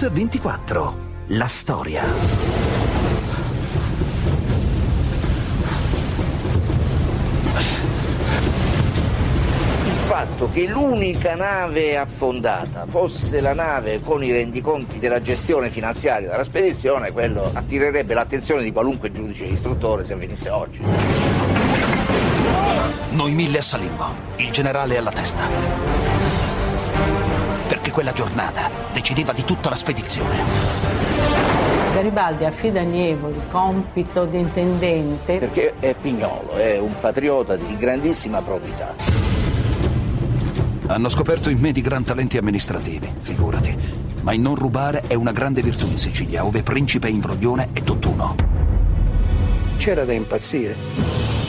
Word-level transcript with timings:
Mix24. 0.00 0.94
La 1.26 1.46
storia. 1.46 2.02
fatto 9.92 10.50
che 10.50 10.66
l'unica 10.66 11.36
nave 11.36 11.96
affondata 11.96 12.84
fosse 12.88 13.40
la 13.40 13.54
nave 13.54 14.00
con 14.00 14.24
i 14.24 14.32
rendiconti 14.32 14.98
della 14.98 15.20
gestione 15.20 15.70
finanziaria 15.70 16.30
della 16.30 16.42
spedizione, 16.42 17.12
quello 17.12 17.48
attirerebbe 17.52 18.12
l'attenzione 18.14 18.64
di 18.64 18.72
qualunque 18.72 19.12
giudice 19.12 19.44
istruttore 19.44 20.02
se 20.02 20.16
venisse 20.16 20.50
oggi. 20.50 20.82
Noi 23.10 23.32
mille 23.34 23.58
a 23.58 23.62
Salimbo, 23.62 24.06
il 24.36 24.50
generale 24.50 24.96
alla 24.96 25.12
testa. 25.12 26.09
Perché 27.90 27.92
quella 27.92 28.12
giornata 28.12 28.70
decideva 28.92 29.32
di 29.32 29.44
tutta 29.44 29.68
la 29.68 29.74
spedizione. 29.74 30.36
Garibaldi 31.92 32.44
affida 32.44 32.80
a 32.80 32.84
Nievo 32.84 33.28
il 33.28 33.40
compito 33.50 34.26
di 34.26 34.38
intendente. 34.38 35.38
Perché 35.38 35.74
è 35.80 35.94
pignolo, 36.00 36.52
è 36.52 36.78
un 36.78 36.94
patriota 37.00 37.56
di 37.56 37.76
grandissima 37.76 38.42
probità. 38.42 38.94
Hanno 40.86 41.08
scoperto 41.08 41.50
in 41.50 41.58
me 41.58 41.72
di 41.72 41.80
gran 41.80 42.04
talenti 42.04 42.36
amministrativi, 42.38 43.12
figurati. 43.18 43.76
Ma 44.22 44.32
il 44.34 44.40
non 44.40 44.54
rubare 44.54 45.02
è 45.08 45.14
una 45.14 45.32
grande 45.32 45.60
virtù 45.60 45.86
in 45.86 45.98
Sicilia, 45.98 46.44
ove 46.44 46.62
principe 46.62 47.08
e 47.08 47.10
imbroglione 47.10 47.70
è 47.72 47.82
tutt'uno. 47.82 48.36
C'era 49.78 50.04
da 50.04 50.12
impazzire. 50.12 50.76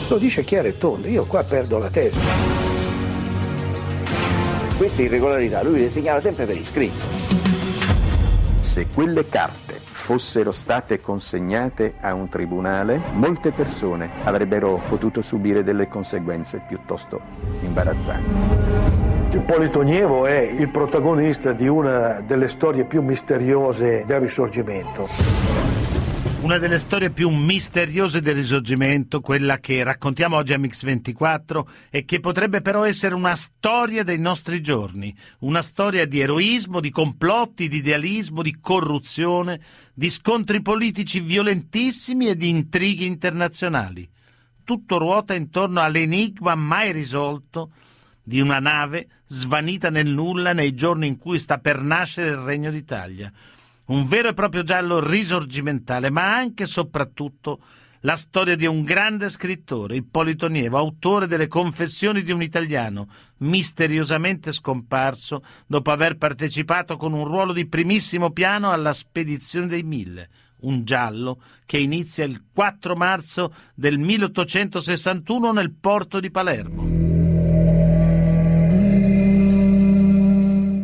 Lo 0.08 0.18
dice 0.18 0.42
chiaro 0.42 0.66
e 0.68 0.76
tondo, 0.76 1.06
io 1.06 1.24
qua 1.24 1.44
perdo 1.44 1.78
la 1.78 1.88
testa. 1.88 2.71
Queste 4.82 5.02
irregolarità 5.02 5.62
lui 5.62 5.78
le 5.78 5.90
segnala 5.90 6.20
sempre 6.20 6.44
per 6.44 6.56
iscritto. 6.56 7.02
Se 8.58 8.88
quelle 8.92 9.28
carte 9.28 9.78
fossero 9.80 10.50
state 10.50 11.00
consegnate 11.00 11.94
a 12.00 12.14
un 12.14 12.28
tribunale, 12.28 13.00
molte 13.12 13.52
persone 13.52 14.10
avrebbero 14.24 14.80
potuto 14.88 15.22
subire 15.22 15.62
delle 15.62 15.86
conseguenze 15.86 16.64
piuttosto 16.66 17.20
imbarazzanti. 17.60 19.36
Ippolito 19.36 19.82
Nievo 19.82 20.26
è 20.26 20.40
il 20.40 20.68
protagonista 20.70 21.52
di 21.52 21.68
una 21.68 22.20
delle 22.20 22.48
storie 22.48 22.84
più 22.84 23.02
misteriose 23.02 24.02
del 24.04 24.18
Risorgimento. 24.20 25.81
Una 26.42 26.58
delle 26.58 26.78
storie 26.78 27.12
più 27.12 27.30
misteriose 27.30 28.20
del 28.20 28.34
Risorgimento, 28.34 29.20
quella 29.20 29.58
che 29.58 29.84
raccontiamo 29.84 30.34
oggi 30.34 30.52
a 30.52 30.58
Mix24 30.58 31.62
e 31.88 32.04
che 32.04 32.18
potrebbe 32.18 32.60
però 32.60 32.84
essere 32.84 33.14
una 33.14 33.36
storia 33.36 34.02
dei 34.02 34.18
nostri 34.18 34.60
giorni, 34.60 35.16
una 35.40 35.62
storia 35.62 36.04
di 36.04 36.18
eroismo, 36.18 36.80
di 36.80 36.90
complotti, 36.90 37.68
di 37.68 37.76
idealismo, 37.76 38.42
di 38.42 38.58
corruzione, 38.60 39.60
di 39.94 40.10
scontri 40.10 40.62
politici 40.62 41.20
violentissimi 41.20 42.26
e 42.26 42.34
di 42.34 42.48
intrighi 42.48 43.06
internazionali. 43.06 44.10
Tutto 44.64 44.98
ruota 44.98 45.34
intorno 45.34 45.80
all'enigma 45.80 46.56
mai 46.56 46.90
risolto 46.90 47.70
di 48.20 48.40
una 48.40 48.58
nave 48.58 49.06
svanita 49.28 49.90
nel 49.90 50.08
nulla 50.08 50.52
nei 50.52 50.74
giorni 50.74 51.06
in 51.06 51.18
cui 51.18 51.38
sta 51.38 51.58
per 51.58 51.80
nascere 51.80 52.30
il 52.30 52.38
Regno 52.38 52.72
d'Italia. 52.72 53.32
Un 53.92 54.06
vero 54.06 54.30
e 54.30 54.32
proprio 54.32 54.62
giallo 54.62 55.06
risorgimentale, 55.06 56.08
ma 56.08 56.34
anche 56.34 56.62
e 56.62 56.66
soprattutto 56.66 57.60
la 58.00 58.16
storia 58.16 58.56
di 58.56 58.64
un 58.64 58.80
grande 58.84 59.28
scrittore, 59.28 59.96
Ippolito 59.96 60.48
Nievo, 60.48 60.78
autore 60.78 61.26
delle 61.26 61.46
Confessioni 61.46 62.22
di 62.22 62.32
un 62.32 62.40
italiano, 62.40 63.08
misteriosamente 63.40 64.50
scomparso 64.50 65.44
dopo 65.66 65.90
aver 65.90 66.16
partecipato 66.16 66.96
con 66.96 67.12
un 67.12 67.26
ruolo 67.26 67.52
di 67.52 67.68
primissimo 67.68 68.30
piano 68.30 68.70
alla 68.70 68.94
Spedizione 68.94 69.66
dei 69.66 69.82
Mille, 69.82 70.30
un 70.60 70.84
giallo 70.84 71.42
che 71.66 71.76
inizia 71.76 72.24
il 72.24 72.44
4 72.50 72.96
marzo 72.96 73.52
del 73.74 73.98
1861 73.98 75.52
nel 75.52 75.70
porto 75.70 76.18
di 76.18 76.30
Palermo. 76.30 77.02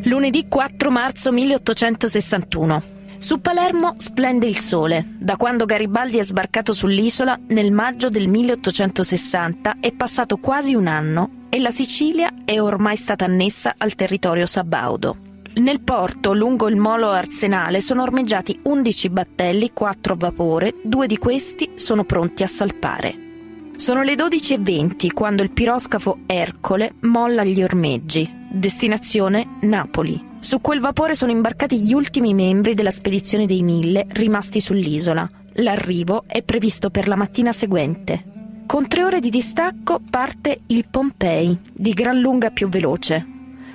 lunedì 0.08 0.48
4 0.48 0.90
marzo 0.90 1.30
1861. 1.30 2.97
Su 3.18 3.40
Palermo 3.40 3.94
splende 3.98 4.46
il 4.46 4.60
sole, 4.60 5.04
da 5.18 5.36
quando 5.36 5.64
Garibaldi 5.64 6.18
è 6.18 6.22
sbarcato 6.22 6.72
sull'isola 6.72 7.36
nel 7.48 7.72
maggio 7.72 8.10
del 8.10 8.28
1860 8.28 9.78
è 9.80 9.92
passato 9.92 10.36
quasi 10.36 10.74
un 10.74 10.86
anno 10.86 11.46
e 11.48 11.58
la 11.58 11.72
Sicilia 11.72 12.32
è 12.44 12.60
ormai 12.60 12.96
stata 12.96 13.24
annessa 13.24 13.74
al 13.76 13.96
territorio 13.96 14.46
sabaudo. 14.46 15.16
Nel 15.54 15.80
porto, 15.80 16.32
lungo 16.32 16.68
il 16.68 16.76
molo 16.76 17.08
arsenale, 17.08 17.80
sono 17.80 18.02
ormeggiati 18.02 18.60
11 18.62 19.08
battelli, 19.08 19.72
4 19.72 20.12
a 20.12 20.16
vapore, 20.16 20.74
due 20.84 21.08
di 21.08 21.18
questi 21.18 21.72
sono 21.74 22.04
pronti 22.04 22.44
a 22.44 22.46
salpare. 22.46 23.26
Sono 23.74 24.02
le 24.02 24.14
12.20 24.14 25.12
quando 25.12 25.42
il 25.42 25.50
piroscafo 25.50 26.18
Ercole 26.26 26.94
molla 27.00 27.42
gli 27.42 27.62
ormeggi. 27.62 28.30
Destinazione 28.50 29.58
Napoli. 29.62 30.27
Su 30.40 30.60
quel 30.60 30.80
vapore 30.80 31.14
sono 31.14 31.32
imbarcati 31.32 31.78
gli 31.78 31.92
ultimi 31.92 32.32
membri 32.32 32.74
della 32.74 32.92
spedizione 32.92 33.44
dei 33.44 33.62
Mille 33.62 34.06
rimasti 34.10 34.60
sull'isola. 34.60 35.28
L'arrivo 35.54 36.24
è 36.26 36.42
previsto 36.42 36.90
per 36.90 37.08
la 37.08 37.16
mattina 37.16 37.50
seguente. 37.50 38.24
Con 38.64 38.86
tre 38.86 39.02
ore 39.02 39.18
di 39.18 39.30
distacco 39.30 40.00
parte 40.08 40.60
il 40.66 40.86
Pompei, 40.88 41.58
di 41.72 41.92
gran 41.92 42.20
lunga 42.20 42.50
più 42.50 42.68
veloce. 42.68 43.26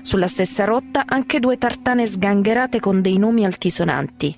Sulla 0.01 0.27
stessa 0.27 0.63
rotta 0.63 1.03
anche 1.05 1.39
due 1.39 1.57
tartane 1.57 2.05
sgangherate 2.05 2.79
con 2.79 3.01
dei 3.01 3.17
nomi 3.17 3.43
altisonanti. 3.43 4.37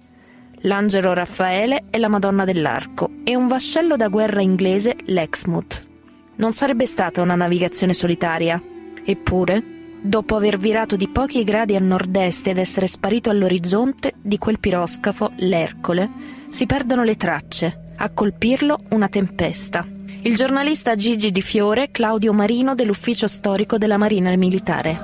L'Angelo 0.61 1.13
Raffaele 1.13 1.83
e 1.91 1.99
la 1.99 2.07
Madonna 2.07 2.43
dell'Arco 2.43 3.09
e 3.23 3.35
un 3.35 3.47
vascello 3.47 3.95
da 3.95 4.07
guerra 4.07 4.41
inglese, 4.41 4.95
l'Exmouth. 5.05 5.87
Non 6.37 6.51
sarebbe 6.53 6.87
stata 6.87 7.21
una 7.21 7.35
navigazione 7.35 7.93
solitaria. 7.93 8.59
Eppure, 9.03 9.74
dopo 10.05 10.35
aver 10.35 10.57
virato 10.57 10.95
di 10.95 11.09
pochi 11.09 11.43
gradi 11.43 11.75
a 11.75 11.79
nord-est 11.79 12.47
ed 12.47 12.57
essere 12.57 12.87
sparito 12.87 13.29
all'orizzonte 13.29 14.13
di 14.21 14.37
quel 14.37 14.59
piroscafo, 14.59 15.31
l'Ercole, 15.37 16.09
si 16.49 16.65
perdono 16.65 17.03
le 17.03 17.15
tracce. 17.15 17.91
A 17.97 18.09
colpirlo 18.11 18.81
una 18.89 19.07
tempesta. 19.07 19.94
Il 20.25 20.35
giornalista 20.35 20.95
Gigi 20.95 21.31
Di 21.31 21.43
Fiore, 21.43 21.89
Claudio 21.91 22.33
Marino 22.33 22.73
dell'ufficio 22.73 23.27
storico 23.27 23.77
della 23.77 23.97
Marina 23.97 24.35
Militare. 24.35 24.97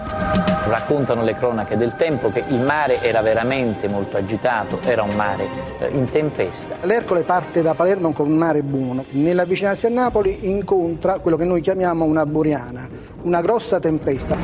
Raccontano 0.65 1.23
le 1.23 1.35
cronache 1.35 1.77
del 1.77 1.95
tempo 1.95 2.31
che 2.31 2.43
il 2.47 2.59
mare 2.59 2.99
era 3.03 3.21
veramente 3.21 3.87
molto 3.87 4.17
agitato, 4.17 4.81
era 4.81 5.03
un 5.03 5.13
mare 5.13 5.47
eh, 5.77 5.89
in 5.89 6.09
tempesta. 6.09 6.77
L'Ercole 6.81 7.21
parte 7.21 7.61
da 7.61 7.75
Palermo 7.75 8.13
con 8.13 8.31
un 8.31 8.35
mare 8.35 8.63
buono. 8.63 9.05
Nell'avvicinarsi 9.11 9.85
a 9.85 9.89
Napoli 9.89 10.39
incontra 10.49 11.19
quello 11.19 11.37
che 11.37 11.45
noi 11.45 11.61
chiamiamo 11.61 12.03
una 12.03 12.25
buriana, 12.25 12.89
una 13.21 13.41
grossa 13.41 13.79
tempesta. 13.79 14.35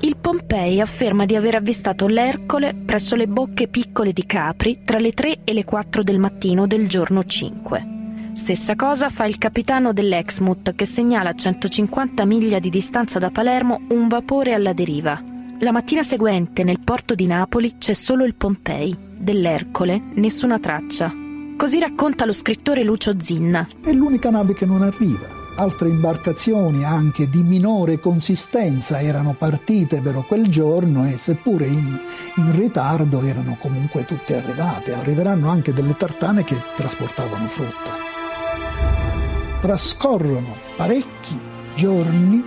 Il 0.00 0.18
Pompei 0.18 0.82
afferma 0.82 1.24
di 1.24 1.34
aver 1.34 1.54
avvistato 1.54 2.06
l'Ercole 2.06 2.74
presso 2.74 3.16
le 3.16 3.26
bocche 3.26 3.68
piccole 3.68 4.12
di 4.12 4.26
Capri 4.26 4.82
tra 4.84 4.98
le 4.98 5.12
3 5.12 5.38
e 5.44 5.54
le 5.54 5.64
4 5.64 6.02
del 6.02 6.18
mattino 6.18 6.66
del 6.66 6.86
giorno 6.88 7.24
5. 7.24 7.94
Stessa 8.36 8.76
cosa 8.76 9.08
fa 9.08 9.24
il 9.24 9.38
capitano 9.38 9.94
dell'Exmouth 9.94 10.74
che 10.74 10.84
segnala 10.84 11.30
a 11.30 11.34
150 11.34 12.24
miglia 12.26 12.58
di 12.58 12.68
distanza 12.68 13.18
da 13.18 13.30
Palermo 13.30 13.80
un 13.88 14.08
vapore 14.08 14.52
alla 14.52 14.74
deriva. 14.74 15.20
La 15.60 15.72
mattina 15.72 16.02
seguente 16.02 16.62
nel 16.62 16.78
porto 16.80 17.14
di 17.14 17.26
Napoli 17.26 17.78
c'è 17.78 17.94
solo 17.94 18.24
il 18.24 18.34
Pompei, 18.34 18.94
dell'Ercole 19.16 20.00
nessuna 20.14 20.60
traccia. 20.60 21.12
Così 21.56 21.80
racconta 21.80 22.26
lo 22.26 22.32
scrittore 22.32 22.84
Lucio 22.84 23.14
Zinna. 23.18 23.66
È 23.82 23.92
l'unica 23.92 24.28
nave 24.30 24.52
che 24.52 24.66
non 24.66 24.82
arriva 24.82 25.44
altre 25.56 25.88
imbarcazioni 25.88 26.84
anche 26.84 27.30
di 27.30 27.42
minore 27.42 27.98
consistenza 27.98 29.00
erano 29.00 29.32
partite 29.32 30.00
però 30.00 30.22
quel 30.22 30.48
giorno 30.48 31.08
e 31.08 31.16
seppure 31.16 31.66
in, 31.66 31.98
in, 32.36 32.56
ritardo 32.58 33.22
erano 33.22 33.56
comunque 33.58 34.04
tutte 34.04 34.36
arrivate. 34.36 34.92
Arriveranno 34.92 35.48
anche 35.48 35.72
delle 35.72 35.96
tartane 35.96 36.44
che 36.44 36.56
trasportavano 36.74 37.46
frutta. 37.46 38.15
Trascorrono 39.60 40.56
parecchi 40.76 41.38
giorni 41.74 42.44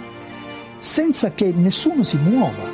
senza 0.78 1.34
che 1.34 1.52
nessuno 1.52 2.04
si 2.04 2.18
muova. 2.18 2.72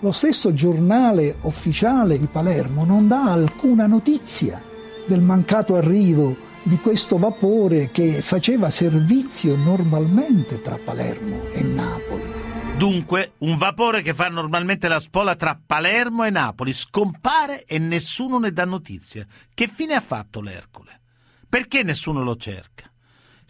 Lo 0.00 0.12
stesso 0.12 0.52
giornale 0.52 1.36
ufficiale 1.42 2.16
di 2.16 2.26
Palermo 2.26 2.84
non 2.84 3.08
dà 3.08 3.32
alcuna 3.32 3.86
notizia 3.86 4.62
del 5.06 5.20
mancato 5.20 5.74
arrivo 5.74 6.36
di 6.62 6.78
questo 6.78 7.18
vapore 7.18 7.90
che 7.90 8.22
faceva 8.22 8.70
servizio 8.70 9.56
normalmente 9.56 10.60
tra 10.60 10.78
Palermo 10.78 11.48
e 11.50 11.62
Napoli. 11.62 12.32
Dunque, 12.78 13.32
un 13.38 13.56
vapore 13.58 14.02
che 14.02 14.14
fa 14.14 14.28
normalmente 14.28 14.88
la 14.88 14.98
spola 14.98 15.34
tra 15.34 15.58
Palermo 15.64 16.24
e 16.24 16.30
Napoli 16.30 16.72
scompare 16.72 17.64
e 17.64 17.78
nessuno 17.78 18.38
ne 18.38 18.52
dà 18.52 18.64
notizia. 18.64 19.26
Che 19.52 19.66
fine 19.68 19.94
ha 19.94 20.00
fatto 20.00 20.40
l'Ercole? 20.40 21.00
Perché 21.48 21.82
nessuno 21.82 22.22
lo 22.22 22.36
cerca? 22.36 22.88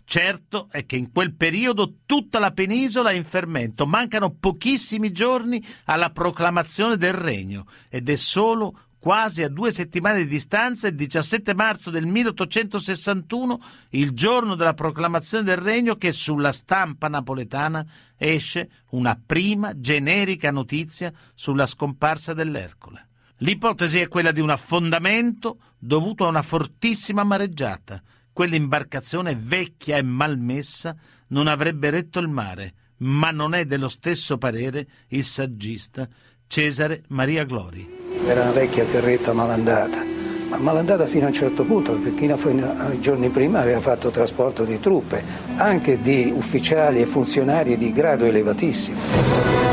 Certo 0.04 0.68
è 0.70 0.84
che 0.84 0.96
in 0.96 1.10
quel 1.10 1.34
periodo 1.34 1.94
tutta 2.04 2.38
la 2.38 2.52
penisola 2.52 3.10
è 3.10 3.14
in 3.14 3.24
fermento, 3.24 3.86
mancano 3.86 4.34
pochissimi 4.38 5.12
giorni 5.12 5.64
alla 5.86 6.10
proclamazione 6.10 6.96
del 6.96 7.14
regno 7.14 7.66
ed 7.88 8.08
è 8.08 8.16
solo 8.16 8.78
quasi 9.04 9.42
a 9.42 9.50
due 9.50 9.70
settimane 9.70 10.20
di 10.20 10.26
distanza, 10.26 10.88
il 10.88 10.94
17 10.94 11.52
marzo 11.52 11.90
del 11.90 12.06
1861, 12.06 13.60
il 13.90 14.12
giorno 14.12 14.54
della 14.54 14.72
proclamazione 14.72 15.44
del 15.44 15.58
regno, 15.58 15.96
che 15.96 16.12
sulla 16.12 16.52
stampa 16.52 17.08
napoletana 17.08 17.84
esce 18.16 18.70
una 18.92 19.20
prima 19.22 19.78
generica 19.78 20.50
notizia 20.50 21.12
sulla 21.34 21.66
scomparsa 21.66 22.32
dell'Ercole. 22.32 23.08
L'ipotesi 23.38 23.98
è 23.98 24.08
quella 24.08 24.32
di 24.32 24.40
un 24.40 24.48
affondamento 24.48 25.58
dovuto 25.78 26.24
a 26.24 26.28
una 26.28 26.40
fortissima 26.40 27.24
mareggiata. 27.24 28.02
Quell'imbarcazione 28.34 29.38
vecchia 29.40 29.96
e 29.96 30.02
malmessa 30.02 30.96
non 31.28 31.46
avrebbe 31.46 31.90
retto 31.90 32.18
il 32.18 32.26
mare, 32.26 32.74
ma 32.98 33.30
non 33.30 33.54
è 33.54 33.64
dello 33.64 33.88
stesso 33.88 34.38
parere 34.38 34.88
il 35.10 35.22
saggista 35.22 36.08
Cesare 36.44 37.04
Maria 37.10 37.44
Glori. 37.44 37.88
Era 38.26 38.42
una 38.42 38.50
vecchia 38.50 38.84
carretta 38.86 39.32
malandata, 39.32 40.02
ma 40.48 40.56
malandata 40.56 41.06
fino 41.06 41.26
a 41.26 41.28
un 41.28 41.32
certo 41.32 41.64
punto, 41.64 41.92
perché 41.92 42.28
ai 42.32 43.00
giorni 43.00 43.28
prima 43.28 43.60
aveva 43.60 43.80
fatto 43.80 44.10
trasporto 44.10 44.64
di 44.64 44.80
truppe, 44.80 45.22
anche 45.54 46.00
di 46.00 46.32
ufficiali 46.34 47.02
e 47.02 47.06
funzionari 47.06 47.76
di 47.76 47.92
grado 47.92 48.24
elevatissimo. 48.24 49.63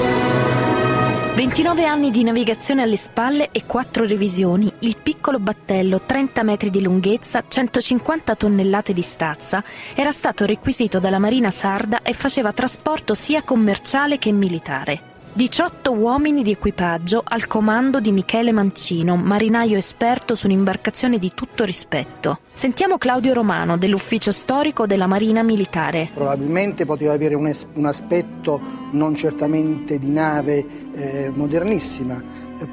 29 1.52 1.86
anni 1.86 2.12
di 2.12 2.24
navigazione 2.24 2.82
alle 2.82 2.96
spalle 2.96 3.50
e 3.52 3.66
4 3.66 4.06
revisioni. 4.06 4.72
Il 4.80 4.96
piccolo 4.96 5.38
battello, 5.38 6.00
30 6.00 6.44
metri 6.44 6.70
di 6.70 6.82
lunghezza, 6.82 7.44
150 7.46 8.36
tonnellate 8.36 8.94
di 8.94 9.02
stazza, 9.02 9.62
era 9.94 10.14
stato 10.14 10.46
requisito 10.46 11.00
dalla 11.00 11.20
Marina 11.20 11.52
Sarda 11.52 12.04
e 12.04 12.14
faceva 12.14 12.54
trasporto 12.54 13.16
sia 13.16 13.44
commerciale 13.44 14.18
che 14.18 14.32
militare. 14.32 15.11
18 15.34 15.94
uomini 15.94 16.44
di 16.44 16.52
equipaggio 16.52 17.24
al 17.26 17.48
comando 17.48 18.02
di 18.02 18.12
Michele 18.12 18.52
Mancino, 18.52 19.16
marinaio 19.16 19.78
esperto 19.78 20.36
su 20.36 20.46
un'imbarcazione 20.48 21.20
di 21.20 21.32
tutto 21.34 21.64
rispetto. 21.64 22.40
Sentiamo 22.54 22.98
Claudio 22.98 23.34
Romano 23.34 23.78
dell'ufficio 23.78 24.34
storico 24.34 24.86
della 24.86 25.08
Marina 25.08 25.42
Militare. 25.42 26.10
Probabilmente 26.14 26.86
poteva 26.86 27.14
avere 27.14 27.36
un, 27.36 27.48
es- 27.48 27.66
un 27.76 27.86
aspetto 27.86 28.60
non 28.92 29.16
certamente 29.16 29.98
di 29.98 30.12
nave 30.12 30.66
eh, 30.94 31.32
modernissima, 31.34 32.22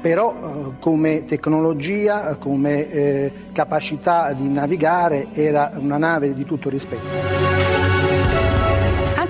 però 0.01 0.35
eh, 0.37 0.71
come 0.81 1.23
tecnologia, 1.23 2.35
come 2.35 2.91
eh, 2.91 3.33
capacità 3.53 4.33
di 4.33 4.49
navigare 4.49 5.29
era 5.31 5.71
una 5.77 5.97
nave 5.97 6.33
di 6.33 6.43
tutto 6.43 6.69
rispetto. 6.69 7.68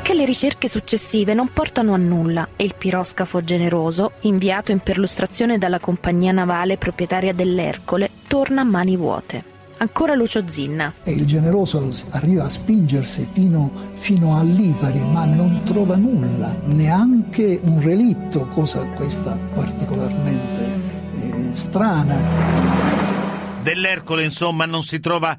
Anche 0.09 0.21
le 0.21 0.27
ricerche 0.27 0.67
successive 0.67 1.35
non 1.35 1.49
portano 1.53 1.93
a 1.93 1.97
nulla 1.97 2.49
e 2.55 2.63
il 2.63 2.73
piroscafo 2.75 3.43
generoso, 3.43 4.13
inviato 4.21 4.71
in 4.71 4.79
perlustrazione 4.79 5.59
dalla 5.59 5.77
compagnia 5.77 6.31
navale 6.31 6.77
proprietaria 6.77 7.31
dell'Ercole, 7.31 8.09
torna 8.27 8.61
a 8.61 8.63
mani 8.63 8.97
vuote. 8.97 9.43
Ancora 9.77 10.15
Lucio 10.15 10.47
Zinna. 10.47 10.91
E 11.03 11.11
il 11.11 11.27
generoso 11.27 11.87
arriva 12.09 12.45
a 12.45 12.49
spingersi 12.49 13.27
fino, 13.31 13.71
fino 13.97 14.35
a 14.35 14.41
Lipari, 14.41 14.99
ma 14.99 15.25
non 15.25 15.61
trova 15.63 15.95
nulla, 15.95 16.59
neanche 16.63 17.59
un 17.61 17.79
relitto, 17.79 18.47
cosa 18.47 18.83
questa 18.95 19.37
particolarmente 19.53 20.79
eh, 21.17 21.49
strana. 21.53 22.17
Dell'Ercole, 23.61 24.23
insomma, 24.23 24.65
non 24.65 24.81
si 24.81 24.99
trova 24.99 25.37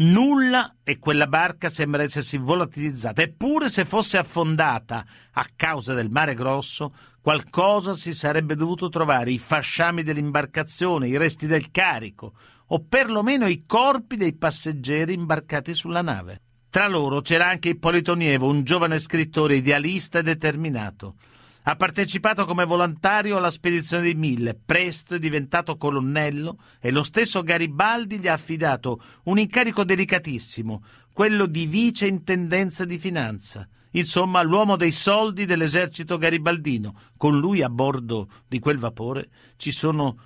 Nulla 0.00 0.76
e 0.82 0.98
quella 0.98 1.26
barca 1.26 1.68
sembra 1.68 2.02
essersi 2.02 2.38
volatilizzata. 2.38 3.20
Eppure, 3.20 3.68
se 3.68 3.84
fosse 3.84 4.16
affondata 4.16 5.04
a 5.32 5.46
causa 5.54 5.92
del 5.92 6.08
mare 6.08 6.34
grosso, 6.34 6.94
qualcosa 7.20 7.92
si 7.92 8.14
sarebbe 8.14 8.54
dovuto 8.54 8.88
trovare: 8.88 9.30
i 9.30 9.38
fasciami 9.38 10.02
dell'imbarcazione, 10.02 11.06
i 11.06 11.18
resti 11.18 11.46
del 11.46 11.70
carico, 11.70 12.32
o 12.68 12.82
perlomeno 12.88 13.46
i 13.46 13.64
corpi 13.66 14.16
dei 14.16 14.34
passeggeri 14.34 15.12
imbarcati 15.12 15.74
sulla 15.74 16.00
nave. 16.00 16.40
Tra 16.70 16.88
loro 16.88 17.20
c'era 17.20 17.48
anche 17.48 17.68
Ippolito 17.68 18.14
Nievo, 18.14 18.48
un 18.48 18.62
giovane 18.64 18.98
scrittore 19.00 19.56
idealista 19.56 20.20
e 20.20 20.22
determinato. 20.22 21.16
Ha 21.62 21.76
partecipato 21.76 22.46
come 22.46 22.64
volontario 22.64 23.36
alla 23.36 23.50
spedizione 23.50 24.04
di 24.04 24.14
Mille, 24.14 24.54
presto 24.54 25.14
è 25.14 25.18
diventato 25.18 25.76
colonnello 25.76 26.58
e 26.80 26.90
lo 26.90 27.02
stesso 27.02 27.42
Garibaldi 27.42 28.18
gli 28.18 28.28
ha 28.28 28.32
affidato 28.32 29.00
un 29.24 29.38
incarico 29.38 29.84
delicatissimo, 29.84 30.82
quello 31.12 31.44
di 31.44 31.66
vice 31.66 32.06
intendenza 32.06 32.86
di 32.86 32.98
finanza. 32.98 33.68
Insomma, 33.92 34.40
l'uomo 34.40 34.76
dei 34.76 34.92
soldi 34.92 35.44
dell'esercito 35.44 36.16
garibaldino. 36.16 36.94
Con 37.16 37.38
lui 37.38 37.62
a 37.62 37.68
bordo 37.68 38.28
di 38.46 38.58
quel 38.58 38.78
vapore 38.78 39.28
ci 39.56 39.70
sono 39.70 40.16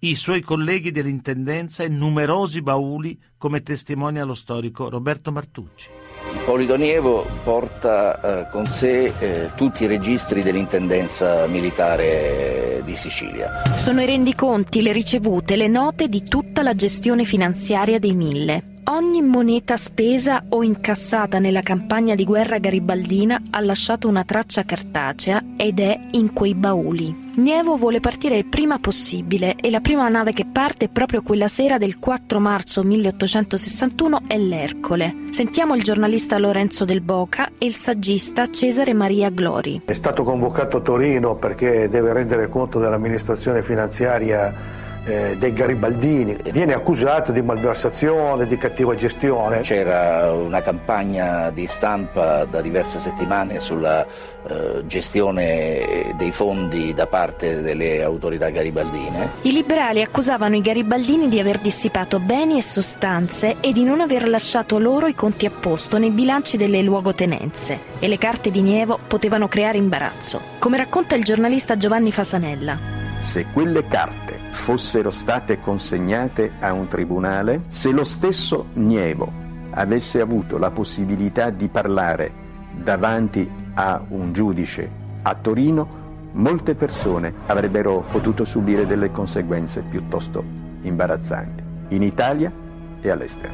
i 0.00 0.14
suoi 0.14 0.42
colleghi 0.42 0.92
dell'intendenza 0.92 1.82
e 1.82 1.88
numerosi 1.88 2.62
bauli, 2.62 3.20
come 3.36 3.62
testimonia 3.62 4.24
lo 4.24 4.34
storico 4.34 4.88
Roberto 4.88 5.32
Martucci. 5.32 6.07
Ippolito 6.40 6.76
Nievo 6.76 7.26
porta 7.42 8.20
eh, 8.20 8.50
con 8.50 8.66
sé 8.66 9.12
eh, 9.18 9.50
tutti 9.56 9.84
i 9.84 9.86
registri 9.86 10.42
dell'intendenza 10.42 11.46
militare 11.46 12.80
di 12.84 12.94
Sicilia. 12.94 13.76
Sono 13.76 14.00
i 14.00 14.06
rendiconti, 14.06 14.80
le 14.80 14.92
ricevute, 14.92 15.56
le 15.56 15.68
note 15.68 16.08
di 16.08 16.22
tutta 16.22 16.62
la 16.62 16.74
gestione 16.74 17.24
finanziaria 17.24 17.98
dei 17.98 18.14
mille. 18.14 18.77
Ogni 18.90 19.20
moneta 19.20 19.76
spesa 19.76 20.44
o 20.48 20.62
incassata 20.62 21.38
nella 21.38 21.60
campagna 21.60 22.14
di 22.14 22.24
guerra 22.24 22.56
garibaldina 22.56 23.38
ha 23.50 23.60
lasciato 23.60 24.08
una 24.08 24.24
traccia 24.24 24.64
cartacea 24.64 25.42
ed 25.58 25.78
è 25.78 26.06
in 26.12 26.32
quei 26.32 26.54
bauli. 26.54 27.26
Nievo 27.36 27.76
vuole 27.76 28.00
partire 28.00 28.38
il 28.38 28.46
prima 28.46 28.78
possibile 28.78 29.56
e 29.56 29.68
la 29.68 29.80
prima 29.80 30.08
nave 30.08 30.32
che 30.32 30.46
parte 30.50 30.88
proprio 30.88 31.20
quella 31.20 31.48
sera 31.48 31.76
del 31.76 31.98
4 31.98 32.40
marzo 32.40 32.82
1861 32.82 34.22
è 34.26 34.38
l'Ercole. 34.38 35.14
Sentiamo 35.32 35.74
il 35.74 35.82
giornalista 35.82 36.38
Lorenzo 36.38 36.86
Del 36.86 37.02
Boca 37.02 37.50
e 37.58 37.66
il 37.66 37.76
saggista 37.76 38.50
Cesare 38.50 38.94
Maria 38.94 39.28
Glori. 39.28 39.82
È 39.84 39.92
stato 39.92 40.22
convocato 40.22 40.78
a 40.78 40.80
Torino 40.80 41.36
perché 41.36 41.90
deve 41.90 42.14
rendere 42.14 42.48
conto 42.48 42.78
dell'amministrazione 42.78 43.62
finanziaria 43.62 44.86
eh, 45.08 45.36
dei 45.36 45.52
garibaldini, 45.52 46.36
viene 46.52 46.74
accusato 46.74 47.32
di 47.32 47.42
malversazione, 47.42 48.46
di 48.46 48.56
cattiva 48.56 48.94
gestione. 48.94 49.60
C'era 49.60 50.32
una 50.32 50.60
campagna 50.60 51.50
di 51.50 51.66
stampa 51.66 52.44
da 52.44 52.60
diverse 52.60 52.98
settimane 52.98 53.60
sulla 53.60 54.04
eh, 54.04 54.82
gestione 54.84 56.14
dei 56.16 56.30
fondi 56.30 56.92
da 56.92 57.06
parte 57.06 57.62
delle 57.62 58.02
autorità 58.02 58.50
garibaldine. 58.50 59.30
I 59.42 59.52
liberali 59.52 60.02
accusavano 60.02 60.56
i 60.56 60.60
garibaldini 60.60 61.28
di 61.28 61.40
aver 61.40 61.58
dissipato 61.58 62.20
beni 62.20 62.58
e 62.58 62.62
sostanze 62.62 63.56
e 63.60 63.72
di 63.72 63.84
non 63.84 64.00
aver 64.00 64.28
lasciato 64.28 64.78
loro 64.78 65.06
i 65.06 65.14
conti 65.14 65.46
a 65.46 65.50
posto 65.50 65.98
nei 65.98 66.10
bilanci 66.10 66.56
delle 66.56 66.82
luogotenenze 66.82 67.80
e 67.98 68.08
le 68.08 68.18
carte 68.18 68.50
di 68.50 68.60
Nievo 68.60 68.98
potevano 69.06 69.48
creare 69.48 69.78
imbarazzo, 69.78 70.40
come 70.58 70.76
racconta 70.76 71.14
il 71.14 71.24
giornalista 71.24 71.76
Giovanni 71.76 72.12
Fasanella. 72.12 72.97
Se 73.20 73.46
quelle 73.52 73.86
carte 73.86 74.38
fossero 74.50 75.10
state 75.10 75.58
consegnate 75.60 76.52
a 76.60 76.72
un 76.72 76.86
tribunale, 76.88 77.62
se 77.68 77.90
lo 77.90 78.04
stesso 78.04 78.68
Nievo 78.74 79.30
avesse 79.70 80.20
avuto 80.20 80.56
la 80.56 80.70
possibilità 80.70 81.50
di 81.50 81.68
parlare 81.68 82.32
davanti 82.72 83.48
a 83.74 84.02
un 84.08 84.32
giudice 84.32 84.90
a 85.22 85.34
Torino, 85.34 86.30
molte 86.32 86.74
persone 86.74 87.34
avrebbero 87.46 88.04
potuto 88.10 88.44
subire 88.44 88.86
delle 88.86 89.10
conseguenze 89.10 89.82
piuttosto 89.82 90.44
imbarazzanti, 90.82 91.64
in 91.88 92.02
Italia 92.02 92.52
e 93.00 93.10
all'estero. 93.10 93.52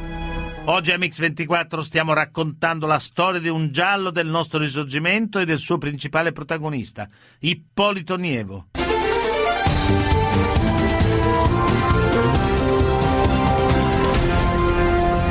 Oggi 0.65 0.91
a 0.91 0.97
Mix24 0.97 1.79
stiamo 1.79 2.13
raccontando 2.13 2.87
la 2.87 2.99
storia 2.99 3.39
di 3.39 3.49
un 3.49 3.71
giallo 3.71 4.09
del 4.09 4.27
nostro 4.27 4.59
risorgimento 4.59 5.39
e 5.39 5.45
del 5.45 5.59
suo 5.59 5.77
principale 5.77 6.31
protagonista, 6.31 7.07
Ippolito 7.39 8.15
Nievo. 8.15 8.67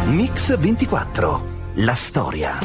Mix 0.07 0.55
24, 0.59 1.73
la 1.77 1.95
storia. 1.95 2.59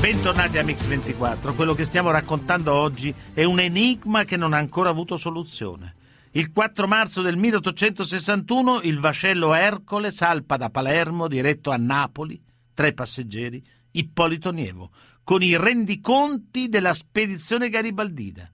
Bentornati 0.00 0.56
a 0.56 0.62
Mix 0.62 0.84
24. 0.86 1.52
Quello 1.52 1.74
che 1.74 1.84
stiamo 1.84 2.12
raccontando 2.12 2.72
oggi 2.72 3.12
è 3.32 3.42
un 3.42 3.58
enigma 3.58 4.22
che 4.22 4.36
non 4.36 4.52
ha 4.52 4.58
ancora 4.58 4.90
avuto 4.90 5.16
soluzione. 5.16 5.96
Il 6.30 6.52
4 6.52 6.86
marzo 6.86 7.22
del 7.22 7.36
1861 7.36 8.82
il 8.82 9.00
vascello 9.00 9.52
Ercole 9.52 10.12
salpa 10.12 10.56
da 10.56 10.70
Palermo 10.70 11.26
diretto 11.26 11.72
a 11.72 11.76
Napoli, 11.76 12.40
tre 12.72 12.92
passeggeri, 12.92 13.60
Ippolito 13.90 14.52
Nievo, 14.52 14.92
con 15.24 15.42
i 15.42 15.56
rendiconti 15.56 16.68
della 16.68 16.94
spedizione 16.94 17.68
garibaldina. 17.68 18.48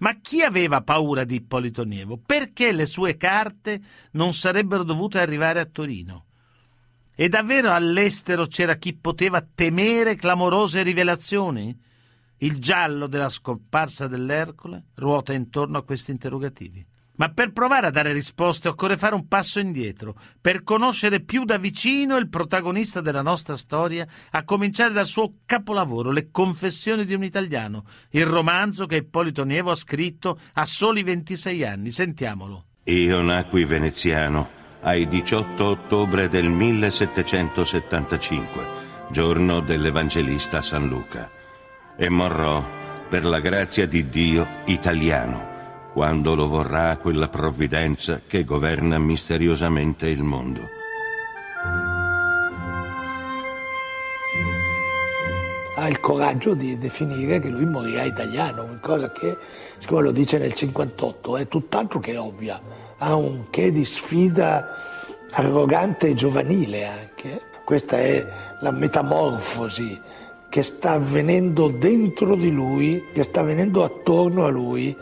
Ma 0.00 0.18
chi 0.20 0.42
aveva 0.42 0.82
paura 0.82 1.24
di 1.24 1.36
Ippolito 1.36 1.82
Nievo? 1.84 2.18
Perché 2.18 2.72
le 2.72 2.84
sue 2.84 3.16
carte 3.16 3.80
non 4.12 4.34
sarebbero 4.34 4.82
dovute 4.82 5.18
arrivare 5.18 5.60
a 5.60 5.64
Torino? 5.66 6.24
E 7.20 7.28
davvero 7.28 7.72
all'estero 7.72 8.46
c'era 8.46 8.76
chi 8.76 8.94
poteva 8.94 9.44
temere 9.52 10.14
clamorose 10.14 10.84
rivelazioni? 10.84 11.76
Il 12.36 12.60
giallo 12.60 13.08
della 13.08 13.28
scomparsa 13.28 14.06
dell'Ercole 14.06 14.84
ruota 14.94 15.32
intorno 15.32 15.78
a 15.78 15.82
questi 15.82 16.12
interrogativi. 16.12 16.86
Ma 17.16 17.28
per 17.30 17.50
provare 17.50 17.88
a 17.88 17.90
dare 17.90 18.12
risposte 18.12 18.68
occorre 18.68 18.96
fare 18.96 19.16
un 19.16 19.26
passo 19.26 19.58
indietro, 19.58 20.14
per 20.40 20.62
conoscere 20.62 21.20
più 21.20 21.42
da 21.42 21.58
vicino 21.58 22.14
il 22.18 22.28
protagonista 22.28 23.00
della 23.00 23.22
nostra 23.22 23.56
storia, 23.56 24.06
a 24.30 24.44
cominciare 24.44 24.92
dal 24.92 25.06
suo 25.06 25.38
capolavoro, 25.44 26.12
Le 26.12 26.30
confessioni 26.30 27.04
di 27.04 27.14
un 27.14 27.24
italiano, 27.24 27.82
il 28.10 28.26
romanzo 28.26 28.86
che 28.86 28.98
Ippolito 28.98 29.42
Nievo 29.42 29.72
ha 29.72 29.74
scritto 29.74 30.38
a 30.52 30.64
soli 30.64 31.02
26 31.02 31.64
anni. 31.64 31.90
Sentiamolo. 31.90 32.66
Io 32.84 33.20
nacqui 33.22 33.64
veneziano 33.64 34.57
ai 34.80 35.08
18 35.08 35.64
ottobre 35.64 36.28
del 36.28 36.48
1775, 36.48 38.66
giorno 39.10 39.60
dell'Evangelista 39.60 40.62
San 40.62 40.88
Luca, 40.88 41.30
e 41.96 42.08
morrò 42.08 42.64
per 43.08 43.24
la 43.24 43.40
grazia 43.40 43.86
di 43.86 44.08
Dio 44.08 44.46
italiano 44.66 45.56
quando 45.92 46.34
lo 46.34 46.46
vorrà 46.46 46.96
quella 46.98 47.28
provvidenza 47.28 48.20
che 48.26 48.44
governa 48.44 48.98
misteriosamente 48.98 50.08
il 50.08 50.22
mondo. 50.22 50.76
Ha 55.74 55.88
il 55.88 56.00
coraggio 56.00 56.54
di 56.54 56.78
definire 56.78 57.40
che 57.40 57.48
lui 57.48 57.64
morirà 57.64 58.04
italiano, 58.04 58.78
cosa 58.80 59.10
che, 59.10 59.36
siccome 59.78 60.02
lo 60.02 60.12
dice 60.12 60.38
nel 60.38 60.54
58, 60.54 61.36
è 61.36 61.48
tutt'altro 61.48 61.98
che 61.98 62.16
ovvia. 62.16 62.60
Ha 62.98 63.14
un 63.14 63.50
che 63.50 63.70
di 63.70 63.84
sfida 63.84 64.66
arrogante 65.30 66.08
e 66.08 66.14
giovanile 66.14 66.86
anche. 66.86 67.40
Questa 67.64 67.98
è 67.98 68.26
la 68.60 68.70
metamorfosi 68.70 70.00
che 70.48 70.62
sta 70.62 70.92
avvenendo 70.92 71.68
dentro 71.68 72.34
di 72.34 72.50
lui, 72.50 73.04
che 73.12 73.22
sta 73.22 73.40
avvenendo 73.40 73.84
attorno 73.84 74.46
a 74.46 74.48
lui 74.48 74.96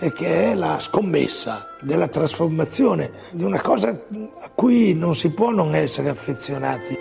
e 0.00 0.12
che 0.12 0.50
è 0.50 0.54
la 0.54 0.78
scommessa 0.78 1.68
della 1.80 2.08
trasformazione 2.08 3.10
di 3.30 3.44
una 3.44 3.60
cosa 3.60 3.88
a 3.88 4.50
cui 4.54 4.94
non 4.94 5.14
si 5.14 5.30
può 5.30 5.50
non 5.50 5.74
essere 5.74 6.08
affezionati. 6.08 6.96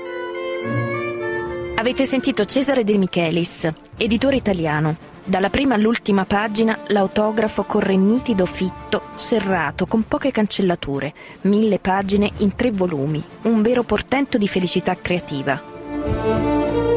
Avete 1.75 2.05
sentito 2.05 2.45
Cesare 2.45 2.83
De 2.83 2.97
Michelis, 2.97 3.69
editore 3.97 4.35
italiano. 4.37 5.15
Dalla 5.27 5.49
prima 5.49 5.75
all'ultima 5.75 6.23
pagina 6.23 6.79
l'autografo 6.87 7.65
corre 7.65 7.97
nitido, 7.97 8.45
fitto, 8.45 9.01
serrato, 9.15 9.85
con 9.85 10.03
poche 10.07 10.31
cancellature, 10.31 11.13
mille 11.41 11.79
pagine 11.79 12.31
in 12.37 12.55
tre 12.55 12.71
volumi, 12.71 13.21
un 13.41 13.61
vero 13.61 13.83
portento 13.83 14.37
di 14.37 14.47
felicità 14.47 14.95
creativa. 14.95 15.61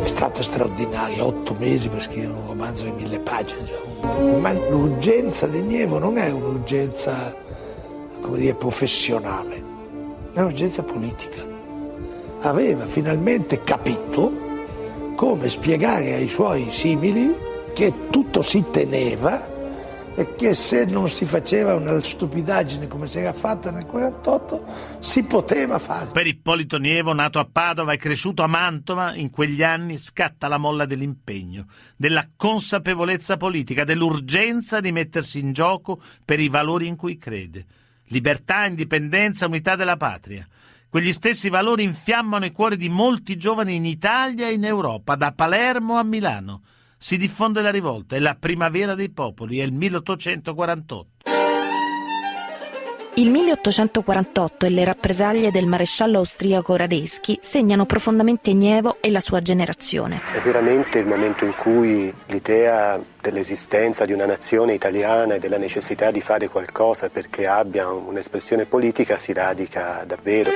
È 0.04 0.06
stato 0.06 0.44
straordinario, 0.44 1.26
otto 1.26 1.56
mesi 1.58 1.88
per 1.88 2.02
scrivere 2.02 2.32
un 2.32 2.46
romanzo 2.46 2.84
di 2.84 2.92
mille 2.92 3.18
pagine. 3.18 3.68
Ma 4.38 4.52
l'urgenza 4.52 5.48
di 5.48 5.62
Nievo 5.62 5.98
non 5.98 6.16
è 6.16 6.30
un'urgenza, 6.30 7.34
come 8.20 8.38
dire, 8.38 8.54
professionale, 8.54 9.60
è 10.32 10.38
un'urgenza 10.38 10.84
politica. 10.84 11.42
Aveva 12.42 12.86
finalmente 12.86 13.64
capito 13.64 14.32
come 15.16 15.48
spiegare 15.48 16.14
ai 16.14 16.28
suoi 16.28 16.70
simili 16.70 17.48
che 17.80 18.10
tutto 18.10 18.42
si 18.42 18.66
teneva 18.70 20.14
e 20.14 20.34
che 20.34 20.52
se 20.52 20.84
non 20.84 21.08
si 21.08 21.24
faceva 21.24 21.74
una 21.74 21.98
stupidaggine 21.98 22.86
come 22.86 23.06
si 23.06 23.20
era 23.20 23.32
fatta 23.32 23.70
nel 23.70 23.86
48 23.86 24.98
si 24.98 25.22
poteva 25.22 25.78
fare. 25.78 26.10
Per 26.12 26.26
Ippolito 26.26 26.76
Nievo, 26.76 27.14
nato 27.14 27.38
a 27.38 27.48
Padova 27.50 27.94
e 27.94 27.96
cresciuto 27.96 28.42
a 28.42 28.48
Mantova, 28.48 29.14
in 29.14 29.30
quegli 29.30 29.62
anni 29.62 29.96
scatta 29.96 30.46
la 30.46 30.58
molla 30.58 30.84
dell'impegno, 30.84 31.68
della 31.96 32.28
consapevolezza 32.36 33.38
politica, 33.38 33.84
dell'urgenza 33.84 34.80
di 34.80 34.92
mettersi 34.92 35.38
in 35.38 35.54
gioco 35.54 36.02
per 36.22 36.38
i 36.38 36.50
valori 36.50 36.86
in 36.86 36.96
cui 36.96 37.16
crede. 37.16 37.64
Libertà, 38.08 38.66
indipendenza, 38.66 39.46
unità 39.46 39.74
della 39.74 39.96
patria. 39.96 40.46
Quegli 40.86 41.14
stessi 41.14 41.48
valori 41.48 41.84
infiammano 41.84 42.44
i 42.44 42.52
cuori 42.52 42.76
di 42.76 42.90
molti 42.90 43.38
giovani 43.38 43.76
in 43.76 43.86
Italia 43.86 44.48
e 44.48 44.52
in 44.52 44.66
Europa, 44.66 45.14
da 45.14 45.32
Palermo 45.32 45.96
a 45.96 46.02
Milano 46.02 46.60
si 47.02 47.16
diffonde 47.16 47.62
la 47.62 47.70
rivolta, 47.70 48.14
è 48.14 48.18
la 48.18 48.36
primavera 48.38 48.94
dei 48.94 49.08
popoli, 49.08 49.58
è 49.58 49.62
il 49.62 49.72
1848. 49.72 51.08
Il 53.14 53.30
1848 53.30 54.66
e 54.66 54.68
le 54.68 54.84
rappresaglie 54.84 55.50
del 55.50 55.66
maresciallo 55.66 56.18
austriaco 56.18 56.76
Radeschi 56.76 57.38
segnano 57.40 57.86
profondamente 57.86 58.52
Nievo 58.52 58.98
e 59.00 59.10
la 59.10 59.20
sua 59.20 59.40
generazione. 59.40 60.20
È 60.30 60.40
veramente 60.40 60.98
il 60.98 61.06
momento 61.06 61.46
in 61.46 61.54
cui 61.54 62.12
l'idea 62.26 63.00
dell'esistenza 63.20 64.04
di 64.04 64.12
una 64.12 64.26
nazione 64.26 64.74
italiana 64.74 65.34
e 65.34 65.38
della 65.38 65.58
necessità 65.58 66.10
di 66.10 66.20
fare 66.20 66.48
qualcosa 66.48 67.08
perché 67.08 67.46
abbia 67.46 67.88
un'espressione 67.90 68.66
politica 68.66 69.16
si 69.16 69.32
radica 69.32 70.04
davvero. 70.06 70.50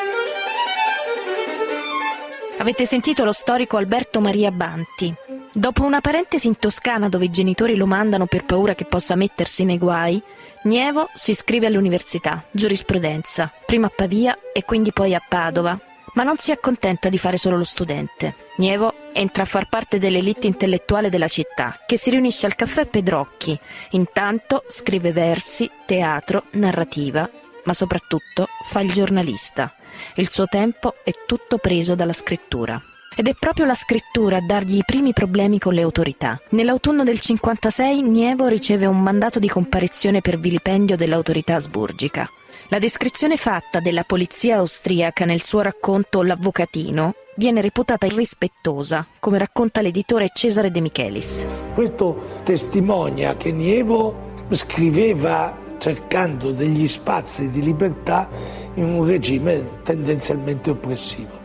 Avete 2.59 2.85
sentito 2.85 3.25
lo 3.25 3.33
storico 3.33 3.79
Alberto 3.79 4.21
Maria 4.21 4.51
Banti. 4.51 5.43
Dopo 5.57 5.85
una 5.85 6.01
parentesi 6.01 6.49
in 6.49 6.59
Toscana 6.59 7.09
dove 7.09 7.27
i 7.27 7.31
genitori 7.31 7.77
lo 7.77 7.87
mandano 7.87 8.27
per 8.27 8.45
paura 8.45 8.75
che 8.75 8.87
possa 8.87 9.15
mettersi 9.15 9.63
nei 9.63 9.79
guai, 9.79 10.21
Nievo 10.65 11.11
si 11.15 11.31
iscrive 11.31 11.67
all'università, 11.67 12.45
giurisprudenza, 12.51 13.53
prima 13.65 13.87
a 13.87 13.93
Pavia 13.95 14.37
e 14.53 14.65
quindi 14.65 14.91
poi 14.93 15.15
a 15.15 15.23
Padova, 15.27 15.79
ma 16.15 16.25
non 16.25 16.39
si 16.39 16.51
accontenta 16.51 17.09
di 17.09 17.19
fare 17.19 17.37
solo 17.37 17.57
lo 17.57 17.63
studente. 17.63 18.35
Nievo 18.57 18.95
entra 19.13 19.45
a 19.45 19.47
far 19.47 19.69
parte 19.69 19.99
dell'elite 19.99 20.49
intellettuale 20.49 21.09
della 21.09 21.29
città, 21.29 21.79
che 21.87 21.99
si 21.99 22.11
riunisce 22.11 22.47
al 22.47 22.57
caffè 22.57 22.87
Pedrocchi. 22.87 23.57
Intanto 23.91 24.65
scrive 24.67 25.13
versi, 25.13 25.71
teatro, 25.87 26.47
narrativa, 26.55 27.31
ma 27.63 27.73
soprattutto 27.73 28.49
fa 28.65 28.81
il 28.81 28.93
giornalista. 28.93 29.73
Il 30.17 30.31
suo 30.31 30.47
tempo 30.47 30.97
è 31.05 31.13
tutto 31.25 31.59
preso 31.59 31.95
dalla 31.95 32.13
scrittura. 32.13 32.83
Ed 33.17 33.29
è 33.29 33.35
proprio 33.39 33.65
la 33.65 33.75
scrittura 33.75 34.39
a 34.39 34.41
dargli 34.41 34.77
i 34.77 34.85
primi 34.85 35.13
problemi 35.13 35.59
con 35.59 35.73
le 35.73 35.83
autorità. 35.83 36.41
Nell'autunno 36.51 37.05
del 37.05 37.21
56 37.21 38.03
Nievo 38.03 38.49
riceve 38.49 38.87
un 38.87 39.01
mandato 39.01 39.39
di 39.39 39.49
comparizione 39.49 40.21
per 40.21 40.39
vilipendio 40.39 40.97
dell'autorità 40.97 41.55
asburgica. 41.55 42.29
La 42.69 42.79
descrizione 42.79 43.37
fatta 43.37 43.79
della 43.79 44.05
polizia 44.05 44.57
austriaca 44.57 45.25
nel 45.25 45.43
suo 45.43 45.61
racconto 45.61 46.23
L'Avvocatino 46.23 47.15
viene 47.37 47.61
reputata 47.61 48.07
irrispettosa, 48.07 49.07
come 49.21 49.39
racconta 49.39 49.81
l'editore 49.81 50.31
Cesare 50.33 50.71
De 50.71 50.81
Michelis. 50.81 51.47
Questo 51.75 52.41
testimonia 52.43 53.37
che 53.37 53.53
Nievo 53.53 54.33
scriveva 54.51 55.57
cercando 55.79 56.51
degli 56.53 56.89
spazi 56.89 57.51
di 57.51 57.63
libertà 57.63 58.29
in 58.75 58.85
un 58.85 59.07
regime 59.07 59.83
tendenzialmente 59.83 60.71
oppressivo. 60.71 61.44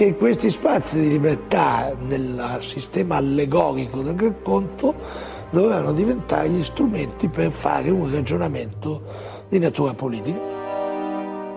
E 0.00 0.14
questi 0.14 0.48
spazi 0.48 1.00
di 1.00 1.08
libertà 1.08 1.92
nel 1.98 2.58
sistema 2.60 3.16
allegorico 3.16 4.00
del 4.00 4.16
racconto 4.16 4.94
dovevano 5.50 5.92
diventare 5.92 6.48
gli 6.48 6.62
strumenti 6.62 7.26
per 7.26 7.50
fare 7.50 7.90
un 7.90 8.08
ragionamento 8.08 9.46
di 9.48 9.58
natura 9.58 9.94
politica. 9.94 10.38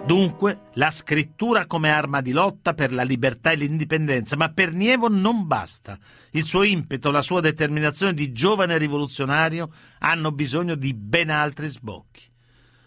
Dunque, 0.07 0.69
la 0.73 0.89
scrittura 0.89 1.67
come 1.67 1.91
arma 1.91 2.21
di 2.21 2.31
lotta 2.31 2.73
per 2.73 2.91
la 2.91 3.03
libertà 3.03 3.51
e 3.51 3.57
l'indipendenza, 3.57 4.35
ma 4.35 4.49
per 4.49 4.73
Nievo 4.73 5.07
non 5.07 5.45
basta. 5.45 5.99
Il 6.31 6.43
suo 6.43 6.63
impeto, 6.63 7.11
la 7.11 7.21
sua 7.21 7.41
determinazione 7.41 8.15
di 8.15 8.31
giovane 8.31 8.79
rivoluzionario 8.79 9.69
hanno 9.99 10.31
bisogno 10.31 10.73
di 10.73 10.95
ben 10.95 11.29
altri 11.29 11.67
sbocchi. 11.67 12.30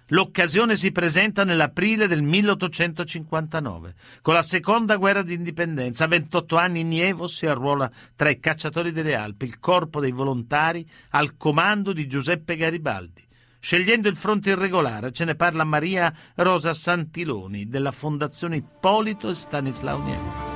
L'occasione 0.09 0.77
si 0.77 0.93
presenta 0.93 1.45
nell'aprile 1.45 2.07
del 2.07 2.23
1859, 2.23 3.95
con 4.21 4.35
la 4.35 4.43
seconda 4.43 4.97
guerra 4.97 5.23
d'indipendenza. 5.23 6.05
A 6.05 6.09
28 6.09 6.59
anni 6.59 6.83
Nievo 6.83 7.27
si 7.27 7.47
arruola 7.47 7.91
tra 8.15 8.29
i 8.29 8.39
cacciatori 8.39 8.93
delle 8.93 9.15
Alpi, 9.15 9.47
il 9.47 9.59
corpo 9.59 10.01
dei 10.01 10.13
volontari 10.13 10.87
al 11.11 11.39
comando 11.39 11.95
di 11.95 12.07
Giuseppe 12.07 12.57
Garibaldi. 12.57 13.27
Scegliendo 13.59 14.09
il 14.09 14.17
fronte 14.17 14.51
irregolare, 14.51 15.11
ce 15.11 15.25
ne 15.25 15.37
parla 15.37 15.65
Maria 15.65 16.13
Rosa 16.35 16.75
Santiloni 16.75 17.67
della 17.67 17.93
Fondazione 17.93 18.57
Ippolito 18.57 19.31
e 19.31 19.35
Stanislao 19.35 20.03
Nievo 20.03 20.53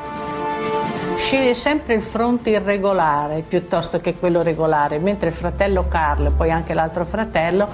sceglie 1.19 1.55
sempre 1.55 1.95
il 1.95 2.02
fronte 2.02 2.50
irregolare 2.50 3.43
piuttosto 3.47 4.00
che 4.00 4.14
quello 4.14 4.43
regolare, 4.43 4.99
mentre 4.99 5.28
il 5.28 5.35
fratello 5.35 5.87
Carlo 5.88 6.28
e 6.28 6.31
poi 6.31 6.50
anche 6.50 6.75
l'altro 6.75 7.05
fratello 7.05 7.69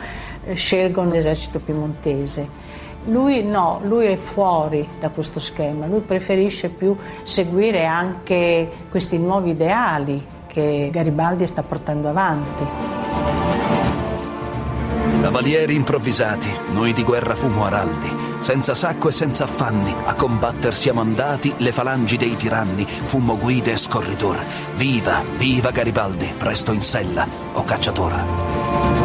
scelgono 0.53 1.11
l'esercito 1.11 1.59
piemontese. 1.59 2.63
Lui 3.07 3.43
no, 3.43 3.81
lui 3.85 4.07
è 4.07 4.17
fuori 4.17 4.89
da 4.99 5.11
questo 5.11 5.41
schema, 5.41 5.87
lui 5.87 6.01
preferisce 6.01 6.69
più 6.69 6.97
seguire 7.23 7.85
anche 7.85 8.71
questi 8.91 9.19
nuovi 9.19 9.51
ideali 9.51 10.25
che 10.47 10.89
Garibaldi 10.93 11.47
sta 11.47 11.63
portando 11.63 12.09
avanti. 12.09 13.13
Cavalieri 15.21 15.75
improvvisati, 15.75 16.49
noi 16.73 16.93
di 16.93 17.03
guerra 17.03 17.35
fummo 17.35 17.65
araldi, 17.65 18.09
senza 18.39 18.75
sacco 18.75 19.09
e 19.09 19.13
senza 19.13 19.45
affanni, 19.45 19.93
a 20.05 20.15
combatter 20.15 20.77
siamo 20.77 21.01
andati, 21.01 21.53
le 21.57 21.73
falangi 21.73 22.17
dei 22.17 22.37
tiranni, 22.37 22.85
fummo 22.87 23.37
guide 23.37 23.73
e 23.73 23.77
scorridor. 23.77 24.39
Viva, 24.75 25.23
viva 25.37 25.71
Garibaldi, 25.71 26.33
presto 26.37 26.73
in 26.73 26.83
sella, 26.83 27.27
o 27.55 27.65
cacciator. 27.65 29.04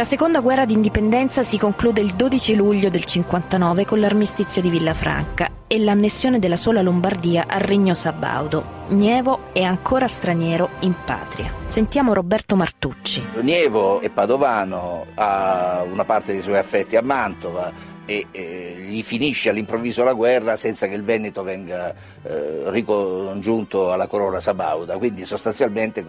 La 0.00 0.06
seconda 0.06 0.40
guerra 0.40 0.64
d'indipendenza 0.64 1.42
si 1.42 1.58
conclude 1.58 2.00
il 2.00 2.14
12 2.14 2.54
luglio 2.54 2.88
del 2.88 3.04
59 3.04 3.84
con 3.84 4.00
l'armistizio 4.00 4.62
di 4.62 4.70
Villafranca 4.70 5.59
e 5.72 5.78
l'annessione 5.78 6.40
della 6.40 6.56
sola 6.56 6.82
Lombardia 6.82 7.44
al 7.46 7.60
Regno 7.60 7.94
Sabaudo. 7.94 8.88
Nievo 8.88 9.52
è 9.52 9.62
ancora 9.62 10.08
straniero 10.08 10.70
in 10.80 10.94
patria. 11.04 11.54
Sentiamo 11.66 12.12
Roberto 12.12 12.56
Martucci. 12.56 13.24
Nievo 13.40 14.00
è 14.00 14.10
padovano, 14.10 15.06
ha 15.14 15.84
una 15.88 16.04
parte 16.04 16.32
dei 16.32 16.42
suoi 16.42 16.58
affetti 16.58 16.96
a 16.96 17.02
Mantova 17.02 17.72
e, 18.04 18.26
e 18.32 18.78
gli 18.80 19.00
finisce 19.04 19.50
all'improvviso 19.50 20.02
la 20.02 20.12
guerra 20.12 20.56
senza 20.56 20.88
che 20.88 20.94
il 20.94 21.04
Veneto 21.04 21.44
venga 21.44 21.94
eh, 22.24 22.62
ricongiunto 22.64 23.92
alla 23.92 24.08
corona 24.08 24.40
sabauda, 24.40 24.98
quindi 24.98 25.24
sostanzialmente 25.24 26.04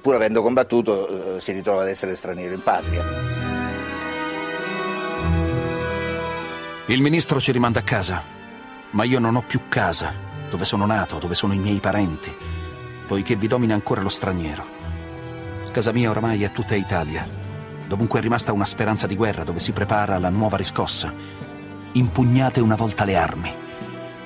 pur 0.00 0.14
avendo 0.14 0.40
combattuto 0.40 1.34
eh, 1.34 1.40
si 1.40 1.50
ritrova 1.50 1.82
ad 1.82 1.88
essere 1.88 2.14
straniero 2.14 2.54
in 2.54 2.62
patria. 2.62 3.02
Il 6.86 7.02
ministro 7.02 7.40
ci 7.40 7.50
rimanda 7.50 7.80
a 7.80 7.82
casa, 7.82 8.38
ma 8.90 9.04
io 9.04 9.18
non 9.18 9.36
ho 9.36 9.42
più 9.42 9.68
casa, 9.68 10.12
dove 10.48 10.64
sono 10.64 10.86
nato, 10.86 11.18
dove 11.18 11.34
sono 11.34 11.52
i 11.52 11.58
miei 11.58 11.78
parenti, 11.78 12.34
poiché 13.06 13.36
vi 13.36 13.46
domina 13.46 13.74
ancora 13.74 14.02
lo 14.02 14.08
straniero. 14.08 14.64
Casa 15.70 15.92
mia 15.92 16.10
oramai 16.10 16.42
è 16.42 16.50
tutta 16.50 16.74
Italia. 16.74 17.26
Dovunque 17.86 18.18
è 18.18 18.22
rimasta 18.22 18.52
una 18.52 18.64
speranza 18.64 19.06
di 19.06 19.16
guerra, 19.16 19.44
dove 19.44 19.60
si 19.60 19.72
prepara 19.72 20.18
la 20.18 20.30
nuova 20.30 20.56
riscossa. 20.56 21.12
Impugnate 21.92 22.60
una 22.60 22.74
volta 22.76 23.04
le 23.04 23.16
armi. 23.16 23.52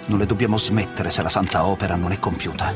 Non 0.06 0.18
le 0.18 0.26
dobbiamo 0.26 0.56
smettere 0.56 1.10
se 1.10 1.22
la 1.22 1.28
santa 1.28 1.66
opera 1.66 1.96
non 1.96 2.12
è 2.12 2.18
compiuta. 2.18 2.72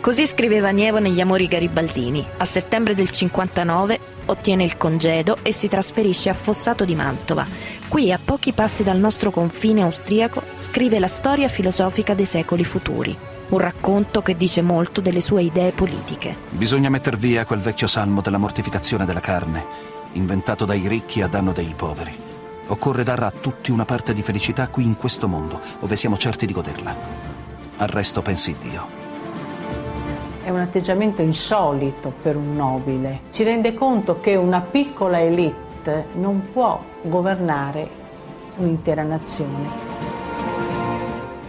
Così 0.00 0.26
scriveva 0.26 0.70
Nievo 0.70 0.98
negli 0.98 1.20
Amori 1.20 1.46
Garibaldini. 1.46 2.26
A 2.38 2.46
settembre 2.46 2.94
del 2.94 3.10
59 3.10 4.00
ottiene 4.26 4.64
il 4.64 4.78
congedo 4.78 5.36
e 5.42 5.52
si 5.52 5.68
trasferisce 5.68 6.30
a 6.30 6.34
Fossato 6.34 6.86
di 6.86 6.94
Mantova. 6.94 7.46
Qui, 7.86 8.10
a 8.10 8.18
pochi 8.22 8.54
passi 8.54 8.82
dal 8.82 8.96
nostro 8.96 9.30
confine 9.30 9.82
austriaco, 9.82 10.42
scrive 10.54 10.98
la 10.98 11.06
storia 11.06 11.48
filosofica 11.48 12.14
dei 12.14 12.24
secoli 12.24 12.64
futuri. 12.64 13.14
Un 13.50 13.58
racconto 13.58 14.22
che 14.22 14.38
dice 14.38 14.62
molto 14.62 15.02
delle 15.02 15.20
sue 15.20 15.42
idee 15.42 15.72
politiche. 15.72 16.34
Bisogna 16.48 16.88
metter 16.88 17.18
via 17.18 17.44
quel 17.44 17.60
vecchio 17.60 17.86
salmo 17.86 18.22
della 18.22 18.38
mortificazione 18.38 19.04
della 19.04 19.20
carne, 19.20 19.66
inventato 20.12 20.64
dai 20.64 20.88
ricchi 20.88 21.20
a 21.20 21.26
danno 21.26 21.52
dei 21.52 21.74
poveri. 21.76 22.18
Occorre 22.68 23.02
dare 23.02 23.26
a 23.26 23.32
tutti 23.38 23.70
una 23.70 23.84
parte 23.84 24.14
di 24.14 24.22
felicità 24.22 24.68
qui 24.68 24.82
in 24.82 24.96
questo 24.96 25.28
mondo, 25.28 25.60
dove 25.78 25.94
siamo 25.94 26.16
certi 26.16 26.46
di 26.46 26.54
goderla. 26.54 26.96
Al 27.76 27.88
resto 27.88 28.22
pensi 28.22 28.56
Dio. 28.58 28.99
È 30.42 30.48
un 30.48 30.60
atteggiamento 30.60 31.20
insolito 31.20 32.14
per 32.22 32.34
un 32.34 32.56
nobile. 32.56 33.20
Ci 33.30 33.42
rende 33.42 33.74
conto 33.74 34.20
che 34.20 34.36
una 34.36 34.62
piccola 34.62 35.20
elite 35.20 36.06
non 36.14 36.50
può 36.50 36.82
governare 37.02 37.88
un'intera 38.56 39.02
nazione. 39.02 39.68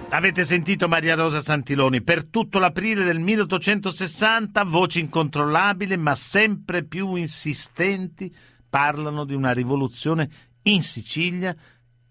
Avete 0.10 0.44
sentito 0.44 0.90
Maria 0.90 1.16
Rosa 1.16 1.40
Santiloni, 1.40 2.02
per 2.02 2.26
tutto 2.26 2.60
l'aprile 2.60 3.06
del 3.06 3.20
1860 3.20 4.62
voci 4.66 5.00
incontrollabili 5.00 5.96
ma 5.96 6.14
sempre 6.14 6.84
più 6.84 7.16
insistenti 7.16 8.34
parlano 8.70 9.24
di 9.24 9.34
una 9.34 9.54
rivoluzione 9.54 10.30
in 10.64 10.84
Sicilia 10.84 11.56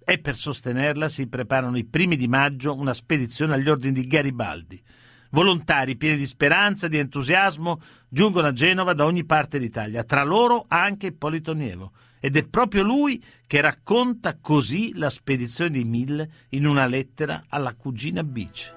e 0.02 0.18
per 0.18 0.34
sostenerla 0.34 1.10
si 1.10 1.28
preparano 1.28 1.76
i 1.76 1.84
primi 1.84 2.16
di 2.16 2.26
maggio 2.26 2.74
una 2.74 2.94
spedizione 2.94 3.52
agli 3.52 3.68
ordini 3.68 4.00
di 4.00 4.06
Garibaldi. 4.06 4.82
Volontari 5.30 5.96
pieni 5.96 6.16
di 6.16 6.26
speranza, 6.26 6.88
di 6.88 6.98
entusiasmo, 6.98 7.80
giungono 8.08 8.48
a 8.48 8.52
Genova 8.52 8.94
da 8.94 9.04
ogni 9.04 9.24
parte 9.24 9.58
d'Italia, 9.58 10.04
tra 10.04 10.24
loro 10.24 10.64
anche 10.68 11.06
Ippolito 11.08 11.52
Nievo. 11.52 11.92
Ed 12.18 12.36
è 12.36 12.44
proprio 12.44 12.82
lui 12.82 13.22
che 13.46 13.60
racconta 13.60 14.36
così 14.40 14.92
la 14.96 15.08
spedizione 15.08 15.70
di 15.70 15.84
Mille 15.84 16.30
in 16.50 16.66
una 16.66 16.86
lettera 16.86 17.44
alla 17.48 17.74
cugina 17.74 18.22
Bice. 18.22 18.74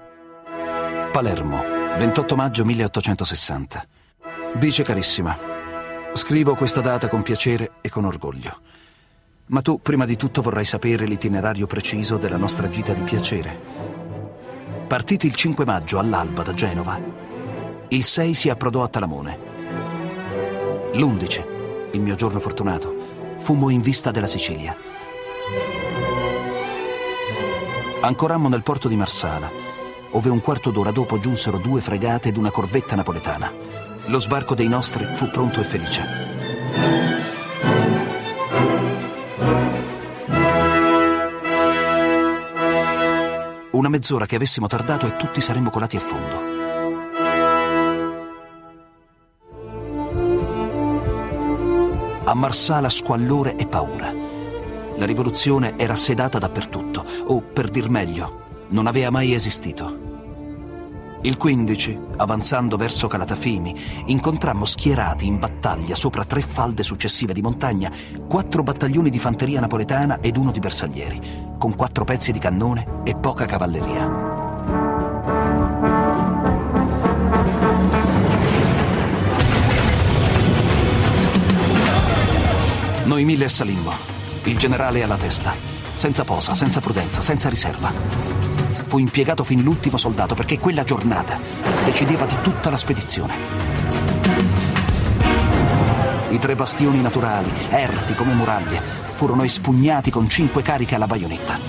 Palermo, 1.12 1.62
28 1.96 2.36
maggio 2.36 2.64
1860. 2.64 3.86
Bice 4.54 4.82
carissima, 4.82 5.36
scrivo 6.12 6.54
questa 6.54 6.80
data 6.80 7.08
con 7.08 7.22
piacere 7.22 7.72
e 7.80 7.90
con 7.90 8.04
orgoglio. 8.04 8.60
Ma 9.46 9.60
tu 9.60 9.80
prima 9.82 10.06
di 10.06 10.16
tutto 10.16 10.40
vorrai 10.40 10.64
sapere 10.64 11.04
l'itinerario 11.04 11.66
preciso 11.66 12.16
della 12.16 12.38
nostra 12.38 12.68
gita 12.70 12.94
di 12.94 13.02
piacere. 13.02 13.93
Partiti 14.86 15.26
il 15.26 15.34
5 15.34 15.64
maggio 15.64 15.98
all'alba 15.98 16.42
da 16.42 16.52
Genova, 16.52 17.00
il 17.88 18.04
6 18.04 18.34
si 18.34 18.50
approdò 18.50 18.82
a 18.82 18.88
Talamone. 18.88 19.38
L'11, 20.92 21.44
il 21.92 22.00
mio 22.00 22.14
giorno 22.14 22.38
fortunato, 22.38 22.94
fummo 23.38 23.70
in 23.70 23.80
vista 23.80 24.10
della 24.10 24.26
Sicilia. 24.26 24.76
Ancorammo 28.00 28.48
nel 28.48 28.62
porto 28.62 28.88
di 28.88 28.96
Marsala, 28.96 29.50
ove 30.10 30.28
un 30.28 30.40
quarto 30.40 30.70
d'ora 30.70 30.90
dopo 30.90 31.18
giunsero 31.18 31.58
due 31.58 31.80
fregate 31.80 32.28
ed 32.28 32.36
una 32.36 32.50
corvetta 32.50 32.94
napoletana. 32.94 33.52
Lo 34.06 34.18
sbarco 34.18 34.54
dei 34.54 34.68
nostri 34.68 35.06
fu 35.14 35.30
pronto 35.30 35.60
e 35.60 35.64
felice. 35.64 37.03
Una 43.74 43.88
mezz'ora 43.88 44.24
che 44.24 44.36
avessimo 44.36 44.68
tardato 44.68 45.04
e 45.04 45.16
tutti 45.16 45.40
saremmo 45.40 45.68
colati 45.68 45.96
a 45.96 46.00
fondo. 46.00 46.52
A 52.22 52.34
Marsala 52.34 52.88
squallore 52.88 53.56
e 53.56 53.66
paura. 53.66 54.12
La 54.96 55.04
rivoluzione 55.04 55.76
era 55.76 55.96
sedata 55.96 56.38
dappertutto, 56.38 57.04
o 57.26 57.40
per 57.40 57.68
dir 57.68 57.90
meglio, 57.90 58.66
non 58.68 58.86
aveva 58.86 59.10
mai 59.10 59.34
esistito. 59.34 60.02
Il 61.22 61.36
15, 61.36 61.98
avanzando 62.18 62.76
verso 62.76 63.08
Calatafimi, 63.08 63.74
incontrammo 64.06 64.66
schierati 64.66 65.26
in 65.26 65.40
battaglia 65.40 65.96
sopra 65.96 66.24
tre 66.24 66.42
falde 66.42 66.84
successive 66.84 67.32
di 67.32 67.42
montagna 67.42 67.90
quattro 68.28 68.62
battaglioni 68.62 69.10
di 69.10 69.18
fanteria 69.18 69.58
napoletana 69.58 70.20
ed 70.20 70.36
uno 70.36 70.52
di 70.52 70.60
bersaglieri, 70.60 71.43
con 71.58 71.74
quattro 71.76 72.04
pezzi 72.04 72.32
di 72.32 72.38
cannone 72.38 72.86
e 73.04 73.14
poca 73.14 73.46
cavalleria. 73.46 74.32
Noi 83.04 83.24
mille 83.24 83.48
salimmo, 83.48 83.92
il 84.44 84.58
generale 84.58 85.02
alla 85.02 85.16
testa, 85.16 85.52
senza 85.92 86.24
posa, 86.24 86.54
senza 86.54 86.80
prudenza, 86.80 87.20
senza 87.20 87.48
riserva. 87.48 87.92
Fu 88.86 88.98
impiegato 88.98 89.44
fin 89.44 89.62
l'ultimo 89.62 89.96
soldato 89.96 90.34
perché 90.34 90.58
quella 90.58 90.84
giornata 90.84 91.38
decideva 91.84 92.24
di 92.24 92.36
tutta 92.42 92.70
la 92.70 92.76
spedizione. 92.76 93.73
I 96.34 96.38
tre 96.40 96.56
bastioni 96.56 97.00
naturali, 97.00 97.48
erti 97.68 98.12
come 98.12 98.34
muraglie, 98.34 98.80
furono 99.12 99.44
espugnati 99.44 100.10
con 100.10 100.28
cinque 100.28 100.62
cariche 100.62 100.96
alla 100.96 101.06
baionetta. 101.06 101.60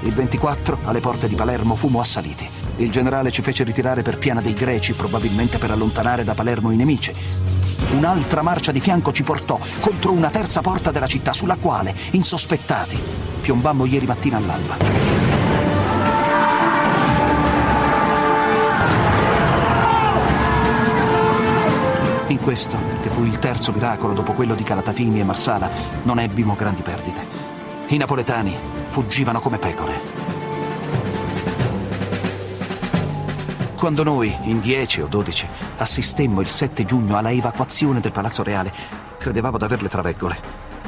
Il 0.00 0.14
24, 0.14 0.78
alle 0.84 1.00
porte 1.00 1.28
di 1.28 1.34
Palermo, 1.34 1.74
fummo 1.74 2.00
assaliti. 2.00 2.48
Il 2.76 2.90
generale 2.90 3.30
ci 3.30 3.42
fece 3.42 3.62
ritirare 3.62 4.00
per 4.00 4.16
Piana 4.16 4.40
dei 4.40 4.54
Greci, 4.54 4.94
probabilmente 4.94 5.58
per 5.58 5.70
allontanare 5.70 6.24
da 6.24 6.32
Palermo 6.32 6.70
i 6.70 6.76
nemici. 6.76 7.12
Un'altra 7.90 8.40
marcia 8.40 8.72
di 8.72 8.80
fianco 8.80 9.12
ci 9.12 9.22
portò 9.22 9.60
contro 9.80 10.12
una 10.12 10.30
terza 10.30 10.62
porta 10.62 10.92
della 10.92 11.06
città, 11.06 11.34
sulla 11.34 11.56
quale, 11.56 11.94
insospettati, 12.12 12.98
piombammo 13.42 13.84
ieri 13.84 14.06
mattina 14.06 14.38
all'alba. 14.38 15.31
In 22.32 22.38
questo, 22.38 22.78
che 23.02 23.10
fu 23.10 23.24
il 23.24 23.38
terzo 23.38 23.72
miracolo 23.72 24.14
dopo 24.14 24.32
quello 24.32 24.54
di 24.54 24.62
Calatafimi 24.62 25.20
e 25.20 25.22
Marsala, 25.22 25.68
non 26.04 26.18
ebbimo 26.18 26.54
grandi 26.54 26.80
perdite. 26.80 27.20
I 27.88 27.98
napoletani 27.98 28.56
fuggivano 28.86 29.38
come 29.38 29.58
pecore. 29.58 30.00
Quando 33.76 34.02
noi, 34.02 34.34
in 34.44 34.60
10 34.60 35.02
o 35.02 35.08
12, 35.08 35.46
assistemmo 35.76 36.40
il 36.40 36.48
7 36.48 36.86
giugno 36.86 37.18
alla 37.18 37.30
evacuazione 37.30 38.00
del 38.00 38.12
Palazzo 38.12 38.42
Reale, 38.42 38.72
credevamo 39.18 39.58
d'aver 39.58 39.82
le 39.82 39.88
traveggole. 39.88 40.40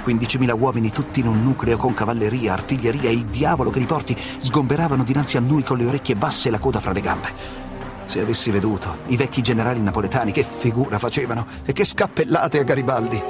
15.000 0.02 0.58
uomini 0.58 0.90
tutti 0.92 1.20
in 1.20 1.26
un 1.26 1.42
nucleo 1.42 1.76
con 1.76 1.92
cavalleria, 1.92 2.54
artiglieria 2.54 3.10
e 3.10 3.12
il 3.12 3.26
diavolo 3.26 3.68
che 3.68 3.80
li 3.80 3.86
porti 3.86 4.16
sgomberavano 4.16 5.04
dinanzi 5.04 5.36
a 5.36 5.40
noi 5.40 5.62
con 5.62 5.76
le 5.76 5.84
orecchie 5.84 6.16
basse 6.16 6.48
e 6.48 6.50
la 6.50 6.58
coda 6.58 6.80
fra 6.80 6.92
le 6.92 7.00
gambe. 7.02 7.63
Se 8.06 8.20
avessi 8.20 8.50
veduto 8.50 8.98
i 9.06 9.16
vecchi 9.16 9.42
generali 9.42 9.80
napoletani 9.80 10.32
che 10.32 10.42
figura 10.42 10.98
facevano 10.98 11.46
e 11.64 11.72
che 11.72 11.84
scappellate 11.84 12.58
a 12.58 12.62
Garibaldi. 12.62 13.22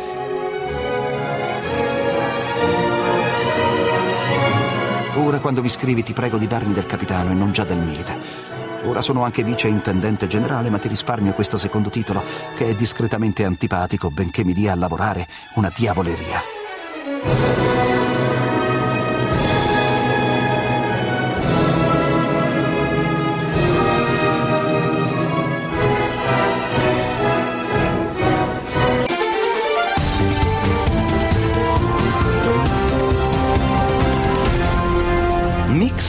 Ora 5.16 5.38
quando 5.38 5.62
mi 5.62 5.68
scrivi 5.68 6.02
ti 6.02 6.12
prego 6.12 6.36
di 6.36 6.46
darmi 6.46 6.74
del 6.74 6.86
capitano 6.86 7.30
e 7.30 7.34
non 7.34 7.52
già 7.52 7.64
del 7.64 7.78
milite. 7.78 8.52
Ora 8.84 9.00
sono 9.00 9.24
anche 9.24 9.42
vice 9.42 9.68
intendente 9.68 10.26
generale, 10.26 10.68
ma 10.68 10.78
ti 10.78 10.88
risparmio 10.88 11.32
questo 11.32 11.56
secondo 11.56 11.88
titolo, 11.88 12.22
che 12.54 12.68
è 12.68 12.74
discretamente 12.74 13.44
antipatico, 13.44 14.10
benché 14.10 14.44
mi 14.44 14.52
dia 14.52 14.72
a 14.72 14.76
lavorare 14.76 15.26
una 15.54 15.72
diavoleria. 15.74 16.42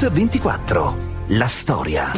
Mix 0.06 0.12
24. 0.12 0.98
La 1.30 1.48
storia. 1.48 2.12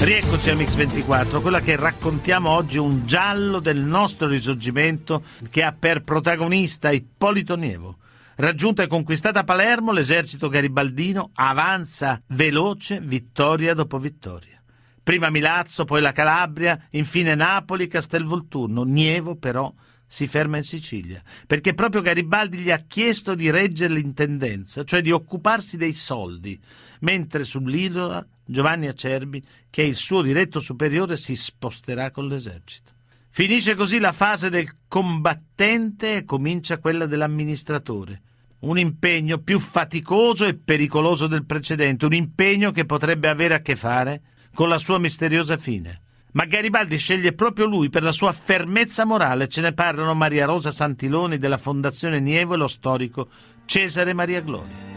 Rieccoci 0.00 0.50
a 0.50 0.54
Mix24, 0.54 1.40
quella 1.40 1.60
che 1.60 1.74
raccontiamo 1.74 2.50
oggi 2.50 2.78
un 2.78 3.06
giallo 3.06 3.58
del 3.58 3.80
nostro 3.80 4.28
risorgimento 4.28 5.24
che 5.50 5.64
ha 5.64 5.74
per 5.76 6.04
protagonista 6.04 6.92
Ippolito 6.92 7.56
Nievo. 7.56 7.96
Raggiunta 8.36 8.84
e 8.84 8.86
conquistata 8.86 9.42
Palermo, 9.42 9.90
l'esercito 9.90 10.48
garibaldino 10.48 11.30
avanza 11.34 12.22
veloce 12.28 13.00
vittoria 13.00 13.74
dopo 13.74 13.98
vittoria. 13.98 14.62
Prima 15.02 15.28
Milazzo, 15.28 15.84
poi 15.84 16.00
la 16.00 16.12
Calabria, 16.12 16.86
infine 16.90 17.34
Napoli, 17.34 17.88
Castelvolturno. 17.88 18.84
Nievo 18.84 19.34
però 19.34 19.72
si 20.06 20.28
ferma 20.28 20.58
in 20.58 20.62
Sicilia, 20.62 21.20
perché 21.46 21.74
proprio 21.74 22.00
Garibaldi 22.00 22.58
gli 22.58 22.70
ha 22.70 22.84
chiesto 22.86 23.34
di 23.34 23.50
reggere 23.50 23.94
l'intendenza, 23.94 24.84
cioè 24.84 25.00
di 25.00 25.10
occuparsi 25.10 25.76
dei 25.76 25.94
soldi, 25.94 26.60
mentre 27.00 27.44
sull'isola 27.44 28.26
Giovanni 28.44 28.86
Acerbi, 28.86 29.42
che 29.70 29.82
è 29.82 29.86
il 29.86 29.96
suo 29.96 30.22
diretto 30.22 30.60
superiore, 30.60 31.16
si 31.16 31.36
sposterà 31.36 32.10
con 32.10 32.26
l'esercito. 32.28 32.92
Finisce 33.30 33.74
così 33.74 33.98
la 33.98 34.12
fase 34.12 34.48
del 34.48 34.68
combattente 34.86 36.16
e 36.16 36.24
comincia 36.24 36.78
quella 36.78 37.06
dell'amministratore. 37.06 38.22
Un 38.60 38.78
impegno 38.78 39.38
più 39.38 39.58
faticoso 39.58 40.46
e 40.46 40.54
pericoloso 40.54 41.26
del 41.26 41.44
precedente, 41.44 42.06
un 42.06 42.14
impegno 42.14 42.70
che 42.70 42.84
potrebbe 42.84 43.28
avere 43.28 43.54
a 43.54 43.60
che 43.60 43.74
fare 43.74 44.22
con 44.54 44.68
la 44.68 44.78
sua 44.78 44.98
misteriosa 44.98 45.56
fine. 45.56 46.00
Ma 46.34 46.44
Garibaldi 46.46 46.96
sceglie 46.96 47.32
proprio 47.32 47.66
lui 47.66 47.90
per 47.90 48.02
la 48.02 48.12
sua 48.12 48.32
fermezza 48.32 49.04
morale. 49.04 49.48
Ce 49.48 49.60
ne 49.60 49.72
parlano 49.72 50.14
Maria 50.14 50.46
Rosa 50.46 50.70
Santiloni 50.70 51.38
della 51.38 51.58
Fondazione 51.58 52.20
Nievo 52.20 52.54
e 52.54 52.56
lo 52.56 52.68
storico 52.68 53.28
Cesare 53.64 54.12
Maria 54.14 54.40
Gloria. 54.40 54.93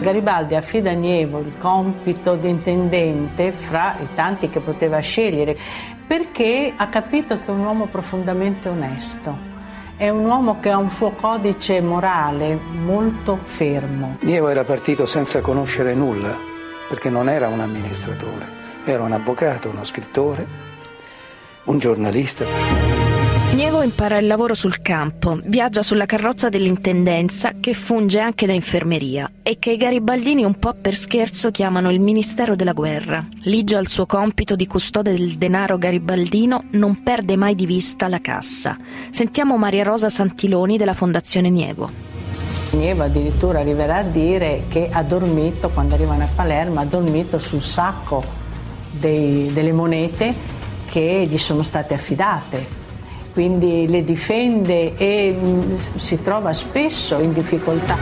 Garibaldi 0.00 0.54
affida 0.54 0.90
a 0.90 0.94
Nievo 0.94 1.40
il 1.40 1.58
compito 1.58 2.36
di 2.36 2.48
intendente 2.48 3.50
fra 3.52 3.96
i 4.00 4.08
tanti 4.14 4.48
che 4.48 4.60
poteva 4.60 5.00
scegliere 5.00 5.56
perché 6.06 6.72
ha 6.76 6.88
capito 6.88 7.38
che 7.38 7.46
è 7.46 7.50
un 7.50 7.64
uomo 7.64 7.86
profondamente 7.86 8.68
onesto. 8.68 9.36
È 9.96 10.08
un 10.08 10.24
uomo 10.24 10.60
che 10.60 10.70
ha 10.70 10.78
un 10.78 10.90
suo 10.90 11.10
codice 11.10 11.80
morale 11.80 12.56
molto 12.56 13.40
fermo. 13.42 14.18
Nievo 14.20 14.48
era 14.48 14.62
partito 14.62 15.04
senza 15.04 15.40
conoscere 15.40 15.92
nulla, 15.94 16.38
perché 16.88 17.10
non 17.10 17.28
era 17.28 17.48
un 17.48 17.58
amministratore, 17.58 18.46
era 18.84 19.02
un 19.02 19.10
avvocato, 19.12 19.68
uno 19.68 19.82
scrittore, 19.82 20.46
un 21.64 21.78
giornalista. 21.78 23.07
Nievo 23.54 23.82
impara 23.82 24.18
il 24.18 24.26
lavoro 24.26 24.54
sul 24.54 24.82
campo, 24.82 25.40
viaggia 25.42 25.82
sulla 25.82 26.06
carrozza 26.06 26.48
dell'intendenza 26.48 27.54
che 27.58 27.72
funge 27.74 28.20
anche 28.20 28.46
da 28.46 28.52
infermeria 28.52 29.28
e 29.42 29.58
che 29.58 29.72
i 29.72 29.76
garibaldini 29.76 30.44
un 30.44 30.58
po' 30.58 30.74
per 30.80 30.94
scherzo 30.94 31.50
chiamano 31.50 31.90
il 31.90 31.98
Ministero 31.98 32.54
della 32.54 32.72
Guerra. 32.72 33.26
Ligio 33.44 33.76
al 33.76 33.88
suo 33.88 34.06
compito 34.06 34.54
di 34.54 34.66
custode 34.66 35.12
del 35.12 35.32
denaro 35.38 35.76
garibaldino 35.76 36.66
non 36.72 37.02
perde 37.02 37.36
mai 37.36 37.56
di 37.56 37.66
vista 37.66 38.06
la 38.06 38.20
cassa. 38.20 38.76
Sentiamo 39.10 39.56
Maria 39.56 39.82
Rosa 39.82 40.08
Santiloni 40.08 40.76
della 40.76 40.94
Fondazione 40.94 41.48
Nievo. 41.48 41.90
Nievo 42.72 43.02
addirittura 43.02 43.58
arriverà 43.58 43.96
a 43.96 44.02
dire 44.02 44.66
che 44.68 44.88
ha 44.92 45.02
dormito, 45.02 45.70
quando 45.70 45.94
arrivano 45.94 46.22
a 46.22 46.28
Palermo, 46.32 46.80
ha 46.80 46.84
dormito 46.84 47.40
sul 47.40 47.62
sacco 47.62 48.22
dei, 48.92 49.50
delle 49.52 49.72
monete 49.72 50.32
che 50.84 51.26
gli 51.28 51.38
sono 51.38 51.62
state 51.62 51.94
affidate 51.94 52.77
quindi 53.38 53.86
le 53.86 54.02
difende 54.02 54.96
e 54.96 55.32
mm, 55.32 55.76
si 55.94 56.20
trova 56.22 56.52
spesso 56.52 57.20
in 57.20 57.32
difficoltà. 57.32 57.96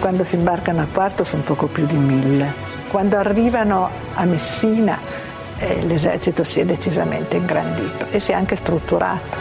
Quando 0.00 0.24
si 0.24 0.36
imbarcano 0.36 0.80
a 0.80 0.86
Quarto 0.90 1.22
sono 1.22 1.42
poco 1.42 1.66
più 1.66 1.84
di 1.84 1.98
mille. 1.98 2.50
Quando 2.88 3.18
arrivano 3.18 3.90
a 4.14 4.24
Messina 4.24 4.98
eh, 5.58 5.82
l'esercito 5.82 6.44
si 6.44 6.60
è 6.60 6.64
decisamente 6.64 7.36
ingrandito 7.36 8.06
e 8.10 8.18
si 8.18 8.30
è 8.30 8.34
anche 8.34 8.56
strutturato. 8.56 9.36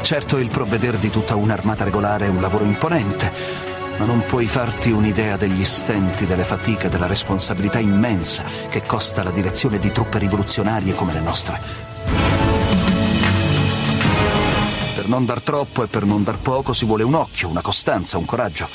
Certo 0.00 0.36
il 0.38 0.48
provvedere 0.48 0.98
di 0.98 1.10
tutta 1.10 1.36
un'armata 1.36 1.84
regolare 1.84 2.26
è 2.26 2.28
un 2.28 2.40
lavoro 2.40 2.64
imponente, 2.64 3.71
ma 3.98 4.04
non 4.04 4.24
puoi 4.26 4.46
farti 4.46 4.90
un'idea 4.90 5.36
degli 5.36 5.64
stenti, 5.64 6.26
delle 6.26 6.44
fatiche, 6.44 6.88
della 6.88 7.06
responsabilità 7.06 7.78
immensa 7.78 8.44
che 8.68 8.82
costa 8.82 9.22
la 9.22 9.30
direzione 9.30 9.78
di 9.78 9.90
truppe 9.92 10.18
rivoluzionarie 10.18 10.94
come 10.94 11.12
le 11.12 11.20
nostre. 11.20 11.60
Per 14.94 15.08
non 15.08 15.24
dar 15.24 15.40
troppo 15.40 15.82
e 15.82 15.86
per 15.88 16.04
non 16.04 16.22
dar 16.22 16.38
poco 16.38 16.72
si 16.72 16.84
vuole 16.84 17.02
un 17.02 17.14
occhio, 17.14 17.48
una 17.48 17.62
costanza, 17.62 18.18
un 18.18 18.24
coraggio, 18.24 18.68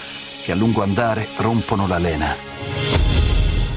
che 0.44 0.52
a 0.52 0.56
lungo 0.56 0.84
andare 0.84 1.28
rompono 1.38 1.88
la 1.88 1.98
lena. 1.98 2.36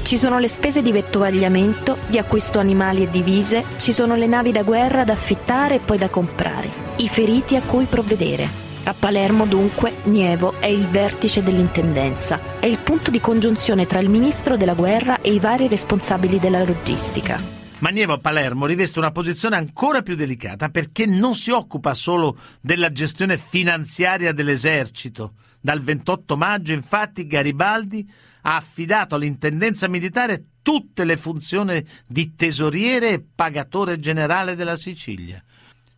Ci 0.03 0.17
sono 0.17 0.39
le 0.39 0.49
spese 0.49 0.81
di 0.81 0.91
vettovagliamento, 0.91 1.97
di 2.07 2.17
acquisto 2.17 2.59
animali 2.59 3.03
e 3.03 3.09
divise, 3.09 3.63
ci 3.77 3.93
sono 3.93 4.15
le 4.15 4.27
navi 4.27 4.51
da 4.51 4.63
guerra 4.63 5.05
da 5.05 5.13
affittare 5.13 5.75
e 5.75 5.79
poi 5.79 5.97
da 5.97 6.09
comprare, 6.09 6.69
i 6.97 7.07
feriti 7.07 7.55
a 7.55 7.61
cui 7.61 7.85
provvedere. 7.85 8.70
A 8.83 8.95
Palermo 8.95 9.45
dunque 9.45 9.97
Nievo 10.05 10.59
è 10.59 10.65
il 10.65 10.87
vertice 10.87 11.43
dell'intendenza, 11.43 12.59
è 12.59 12.65
il 12.65 12.79
punto 12.79 13.11
di 13.11 13.19
congiunzione 13.19 13.85
tra 13.85 13.99
il 13.99 14.09
ministro 14.09 14.57
della 14.57 14.73
guerra 14.73 15.21
e 15.21 15.31
i 15.31 15.37
vari 15.37 15.67
responsabili 15.67 16.39
della 16.39 16.63
logistica. 16.63 17.39
Ma 17.77 17.89
Nievo 17.89 18.13
a 18.13 18.17
Palermo 18.17 18.65
riveste 18.65 18.97
una 18.97 19.11
posizione 19.11 19.55
ancora 19.55 20.01
più 20.01 20.15
delicata 20.15 20.69
perché 20.69 21.05
non 21.05 21.35
si 21.35 21.51
occupa 21.51 21.93
solo 21.93 22.35
della 22.59 22.91
gestione 22.91 23.37
finanziaria 23.37 24.33
dell'esercito. 24.33 25.33
Dal 25.59 25.81
28 25.83 26.35
maggio 26.35 26.73
infatti 26.73 27.27
Garibaldi 27.27 28.11
ha 28.41 28.55
affidato 28.55 29.13
all'intendenza 29.13 29.87
militare 29.87 30.45
tutte 30.63 31.05
le 31.05 31.17
funzioni 31.17 31.85
di 32.07 32.33
tesoriere 32.33 33.09
e 33.11 33.25
pagatore 33.35 33.99
generale 33.99 34.55
della 34.55 34.75
Sicilia. 34.75 35.43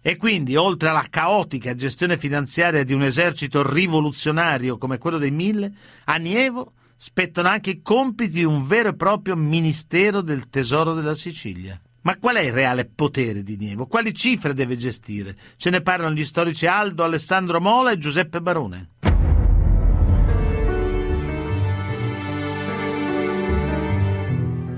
E 0.05 0.17
quindi, 0.17 0.57
oltre 0.57 0.89
alla 0.89 1.07
caotica 1.09 1.75
gestione 1.75 2.17
finanziaria 2.17 2.83
di 2.83 2.91
un 2.91 3.03
esercito 3.03 3.65
rivoluzionario 3.65 4.77
come 4.77 4.97
quello 4.97 5.17
dei 5.17 5.31
Mille, 5.31 5.71
a 6.03 6.17
Nievo 6.17 6.73
spettano 6.97 7.47
anche 7.47 7.69
i 7.69 7.81
compiti 7.81 8.31
di 8.31 8.43
un 8.43 8.67
vero 8.67 8.89
e 8.89 8.95
proprio 8.95 9.37
Ministero 9.37 10.19
del 10.19 10.49
Tesoro 10.49 10.93
della 10.93 11.13
Sicilia. 11.13 11.79
Ma 12.01 12.17
qual 12.17 12.35
è 12.35 12.41
il 12.41 12.51
reale 12.51 12.83
potere 12.83 13.43
di 13.43 13.55
Nievo? 13.55 13.87
Quali 13.87 14.13
cifre 14.13 14.53
deve 14.53 14.75
gestire? 14.75 15.37
Ce 15.55 15.69
ne 15.69 15.79
parlano 15.79 16.13
gli 16.13 16.25
storici 16.25 16.65
Aldo, 16.65 17.05
Alessandro 17.05 17.61
Mola 17.61 17.91
e 17.91 17.97
Giuseppe 17.97 18.41
Barone. 18.41 18.89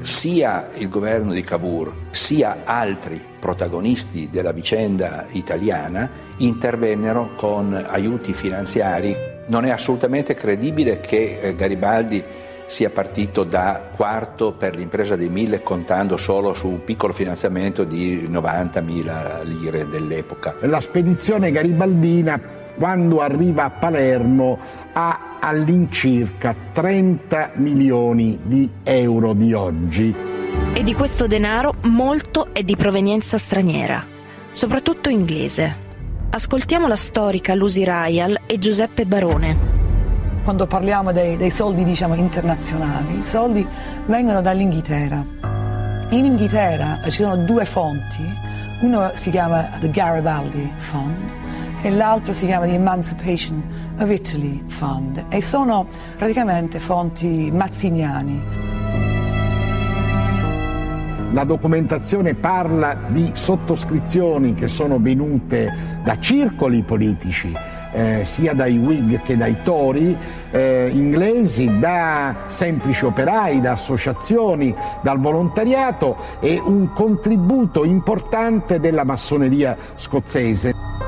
Sia 0.05 0.69
il 0.75 0.87
governo 0.87 1.33
di 1.33 1.41
Cavour 1.41 1.91
sia 2.11 2.57
altri 2.63 3.19
protagonisti 3.39 4.29
della 4.31 4.51
vicenda 4.51 5.25
italiana 5.31 6.07
intervennero 6.37 7.31
con 7.35 7.73
aiuti 7.73 8.33
finanziari. 8.33 9.15
Non 9.47 9.65
è 9.65 9.71
assolutamente 9.71 10.35
credibile 10.35 10.99
che 10.99 11.39
eh, 11.39 11.55
Garibaldi 11.55 12.23
sia 12.67 12.91
partito 12.91 13.43
da 13.43 13.89
quarto 13.95 14.53
per 14.53 14.75
l'impresa 14.75 15.15
dei 15.15 15.29
mille 15.29 15.61
contando 15.61 16.17
solo 16.17 16.53
su 16.53 16.67
un 16.67 16.83
piccolo 16.83 17.13
finanziamento 17.13 17.83
di 17.83 18.27
90.000 18.29 19.43
lire 19.43 19.87
dell'epoca. 19.87 20.55
La 20.61 20.79
spedizione 20.79 21.51
garibaldina 21.51 22.63
quando 22.77 23.21
arriva 23.21 23.65
a 23.65 23.69
Palermo 23.69 24.57
ha 24.93 25.37
all'incirca 25.39 26.55
30 26.71 27.51
milioni 27.55 28.39
di 28.41 28.69
euro 28.83 29.33
di 29.33 29.53
oggi. 29.53 30.13
E 30.73 30.83
di 30.83 30.93
questo 30.93 31.27
denaro 31.27 31.75
molto 31.83 32.53
è 32.53 32.63
di 32.63 32.75
provenienza 32.75 33.37
straniera, 33.37 34.05
soprattutto 34.51 35.09
inglese. 35.09 35.83
Ascoltiamo 36.29 36.87
la 36.87 36.95
storica 36.95 37.53
Lucy 37.53 37.83
Ryal 37.85 38.41
e 38.45 38.59
Giuseppe 38.59 39.05
Barone. 39.05 39.83
Quando 40.43 40.67
parliamo 40.67 41.11
dei, 41.11 41.37
dei 41.37 41.49
soldi 41.49 41.83
diciamo, 41.83 42.13
internazionali, 42.15 43.19
i 43.19 43.23
soldi 43.23 43.65
vengono 44.05 44.41
dall'Inghilterra. 44.41 45.25
In 46.09 46.25
Inghilterra 46.25 46.99
ci 47.05 47.23
sono 47.23 47.37
due 47.37 47.65
fonti, 47.65 48.23
uno 48.81 49.11
si 49.15 49.31
chiama 49.31 49.69
The 49.79 49.89
Garibaldi 49.89 50.71
Fund 50.77 51.43
e 51.85 51.91
l'altro 51.91 52.33
si 52.33 52.47
chiama 52.47 52.65
The 52.65 52.73
Emancipation 52.73 53.61
of 53.99 54.09
Italy 54.09 54.63
Fund 54.69 55.23
e 55.29 55.39
sono 55.39 55.85
praticamente 56.17 56.79
fonti 56.79 57.51
mazziniani. 57.53 58.41
La 61.31 61.43
documentazione 61.43 62.33
parla 62.33 62.97
di 63.09 63.29
sottoscrizioni 63.33 64.55
che 64.55 64.67
sono 64.67 64.97
venute 64.99 66.01
da 66.03 66.17
circoli 66.17 66.81
politici, 66.81 67.53
eh, 67.93 68.21
sia 68.25 68.55
dai 68.55 68.79
Whig 68.79 69.21
che 69.21 69.37
dai 69.37 69.61
Tory 69.61 70.17
eh, 70.49 70.89
inglesi, 70.91 71.77
da 71.77 72.45
semplici 72.47 73.05
operai, 73.05 73.61
da 73.61 73.73
associazioni, 73.73 74.73
dal 75.03 75.19
volontariato 75.19 76.17
e 76.39 76.59
un 76.59 76.91
contributo 76.93 77.83
importante 77.83 78.79
della 78.79 79.03
massoneria 79.03 79.77
scozzese 79.93 81.04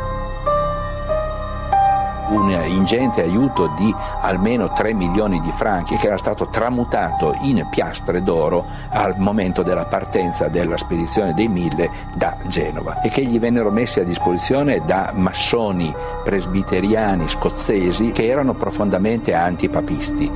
un 2.29 2.51
ingente 2.67 3.21
aiuto 3.21 3.73
di 3.77 3.93
almeno 4.21 4.71
3 4.71 4.93
milioni 4.93 5.39
di 5.39 5.51
franchi 5.51 5.95
che 5.95 6.07
era 6.07 6.17
stato 6.17 6.47
tramutato 6.47 7.33
in 7.41 7.67
piastre 7.69 8.21
d'oro 8.21 8.65
al 8.89 9.15
momento 9.17 9.63
della 9.63 9.85
partenza 9.85 10.47
della 10.47 10.77
spedizione 10.77 11.33
dei 11.33 11.47
mille 11.47 11.89
da 12.15 12.37
Genova 12.47 13.01
e 13.01 13.09
che 13.09 13.25
gli 13.25 13.39
vennero 13.39 13.71
messi 13.71 13.99
a 13.99 14.03
disposizione 14.03 14.83
da 14.85 15.11
massoni 15.15 15.93
presbiteriani 16.23 17.27
scozzesi 17.27 18.11
che 18.11 18.25
erano 18.25 18.53
profondamente 18.53 19.33
antipapisti. 19.33 20.31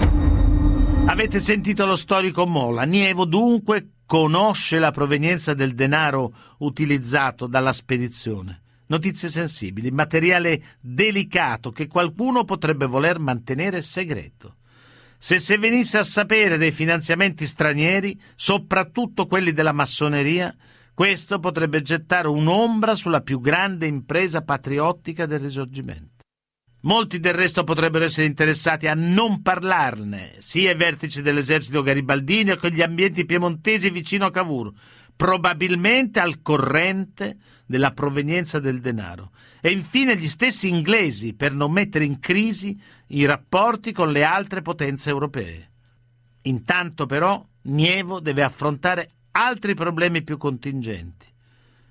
Avete 1.06 1.40
sentito 1.40 1.86
lo 1.86 1.96
storico 1.96 2.46
Mola. 2.46 2.84
Nievo 2.84 3.26
dunque 3.26 3.94
conosce 4.06 4.78
la 4.80 4.92
provenienza 4.92 5.54
del 5.54 5.74
denaro 5.74 6.34
utilizzato 6.60 7.48
dalla 7.48 7.74
spedizione 7.74 8.61
notizie 8.92 9.30
sensibili, 9.30 9.90
materiale 9.90 10.62
delicato 10.82 11.72
che 11.72 11.88
qualcuno 11.88 12.44
potrebbe 12.44 12.86
voler 12.86 13.20
mantenere 13.20 13.82
segreto. 13.82 14.58
Se 15.18 15.40
si 15.40 15.56
venisse 15.56 15.98
a 15.98 16.04
sapere 16.04 16.58
dei 16.58 16.72
finanziamenti 16.72 17.46
stranieri, 17.46 18.20
soprattutto 18.36 19.28
quelli 19.28 19.54
della 19.54 19.72
massoneria, 19.72 20.54
questo 20.94 21.40
potrebbe 21.40 21.82
gettare 21.82 22.28
un'ombra 22.28 22.96
sulla 22.96 23.22
più 23.22 23.40
grande 23.40 23.88
impresa 23.88 24.42
patriottica 24.42 25.26
del 25.26 25.40
Risorgimento. 25.40 26.20
Molti 26.84 27.20
del 27.20 27.36
resto 27.36 27.64
potrebbero 27.64 28.06
essere 28.06 28.26
interessati 28.26 28.88
a 28.88 28.96
non 28.96 29.44
parlarne, 29.44 30.34
sia 30.40 30.72
i 30.72 30.76
vertici 30.76 31.22
dell'esercito 31.22 31.84
garibaldino 31.84 32.56
che 32.56 32.72
gli 32.72 32.82
ambienti 32.82 33.24
piemontesi 33.24 33.92
vicino 33.92 34.26
a 34.26 34.32
Cavour, 34.32 34.72
probabilmente 35.22 36.20
al 36.20 36.42
corrente 36.42 37.38
della 37.68 37.92
provenienza 37.92 38.58
del 38.58 38.80
denaro, 38.80 39.30
e 39.62 39.70
infine 39.70 40.18
gli 40.18 40.28
stessi 40.28 40.68
inglesi 40.68 41.36
per 41.36 41.54
non 41.54 41.72
mettere 41.72 42.06
in 42.06 42.20
crisi 42.20 42.76
i 43.10 43.24
rapporti 43.26 43.92
con 43.92 44.12
le 44.12 44.24
altre 44.24 44.64
potenze 44.64 45.12
europee. 45.12 45.70
Intanto 46.42 47.06
però 47.06 47.46
Nievo 47.66 48.20
deve 48.20 48.42
affrontare 48.42 49.12
altri 49.34 49.76
problemi 49.76 50.24
più 50.24 50.38
contingenti. 50.38 51.28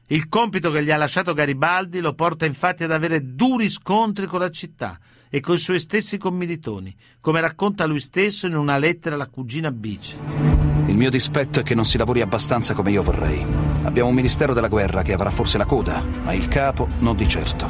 Il 0.08 0.28
compito 0.28 0.72
che 0.72 0.82
gli 0.82 0.90
ha 0.90 0.96
lasciato 0.96 1.32
Garibaldi 1.32 2.00
lo 2.00 2.14
porta 2.14 2.46
infatti 2.46 2.82
ad 2.82 2.90
avere 2.90 3.36
duri 3.36 3.70
scontri 3.70 4.26
con 4.26 4.40
la 4.40 4.50
città 4.50 4.98
e 5.28 5.38
con 5.38 5.54
i 5.54 5.58
suoi 5.58 5.78
stessi 5.78 6.18
commilitoni, 6.18 6.92
come 7.20 7.40
racconta 7.40 7.86
lui 7.86 8.00
stesso 8.00 8.48
in 8.48 8.56
una 8.56 8.76
lettera 8.76 9.14
alla 9.14 9.28
cugina 9.28 9.70
Bice. 9.70 10.69
Mio 11.00 11.08
dispetto 11.08 11.60
è 11.60 11.62
che 11.62 11.74
non 11.74 11.86
si 11.86 11.96
lavori 11.96 12.20
abbastanza 12.20 12.74
come 12.74 12.90
io 12.90 13.02
vorrei. 13.02 13.42
Abbiamo 13.84 14.10
un 14.10 14.14
ministero 14.14 14.52
della 14.52 14.68
guerra 14.68 15.00
che 15.00 15.14
avrà 15.14 15.30
forse 15.30 15.56
la 15.56 15.64
coda, 15.64 16.04
ma 16.24 16.34
il 16.34 16.46
capo 16.46 16.88
non 16.98 17.16
di 17.16 17.26
certo. 17.26 17.66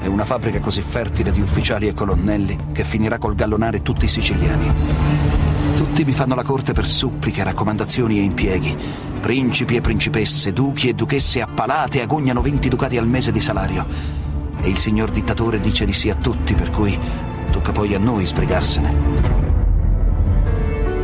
È 0.00 0.06
una 0.06 0.24
fabbrica 0.24 0.58
così 0.58 0.80
fertile 0.80 1.30
di 1.30 1.42
ufficiali 1.42 1.88
e 1.88 1.92
colonnelli 1.92 2.56
che 2.72 2.84
finirà 2.84 3.18
col 3.18 3.34
gallonare 3.34 3.82
tutti 3.82 4.06
i 4.06 4.08
siciliani. 4.08 4.72
Tutti 5.76 6.06
mi 6.06 6.14
fanno 6.14 6.34
la 6.34 6.42
corte 6.42 6.72
per 6.72 6.86
suppliche, 6.86 7.44
raccomandazioni 7.44 8.18
e 8.18 8.22
impieghi. 8.22 8.74
Principi 9.20 9.76
e 9.76 9.82
principesse, 9.82 10.54
duchi 10.54 10.88
e 10.88 10.94
duchesse 10.94 11.42
appalate 11.42 12.00
agognano 12.00 12.40
20 12.40 12.70
ducati 12.70 12.96
al 12.96 13.06
mese 13.06 13.30
di 13.30 13.40
salario. 13.40 13.84
E 14.62 14.70
il 14.70 14.78
signor 14.78 15.10
dittatore 15.10 15.60
dice 15.60 15.84
di 15.84 15.92
sì 15.92 16.08
a 16.08 16.14
tutti, 16.14 16.54
per 16.54 16.70
cui 16.70 16.98
tocca 17.50 17.72
poi 17.72 17.92
a 17.94 17.98
noi 17.98 18.24
sbrigarsene. 18.24 19.47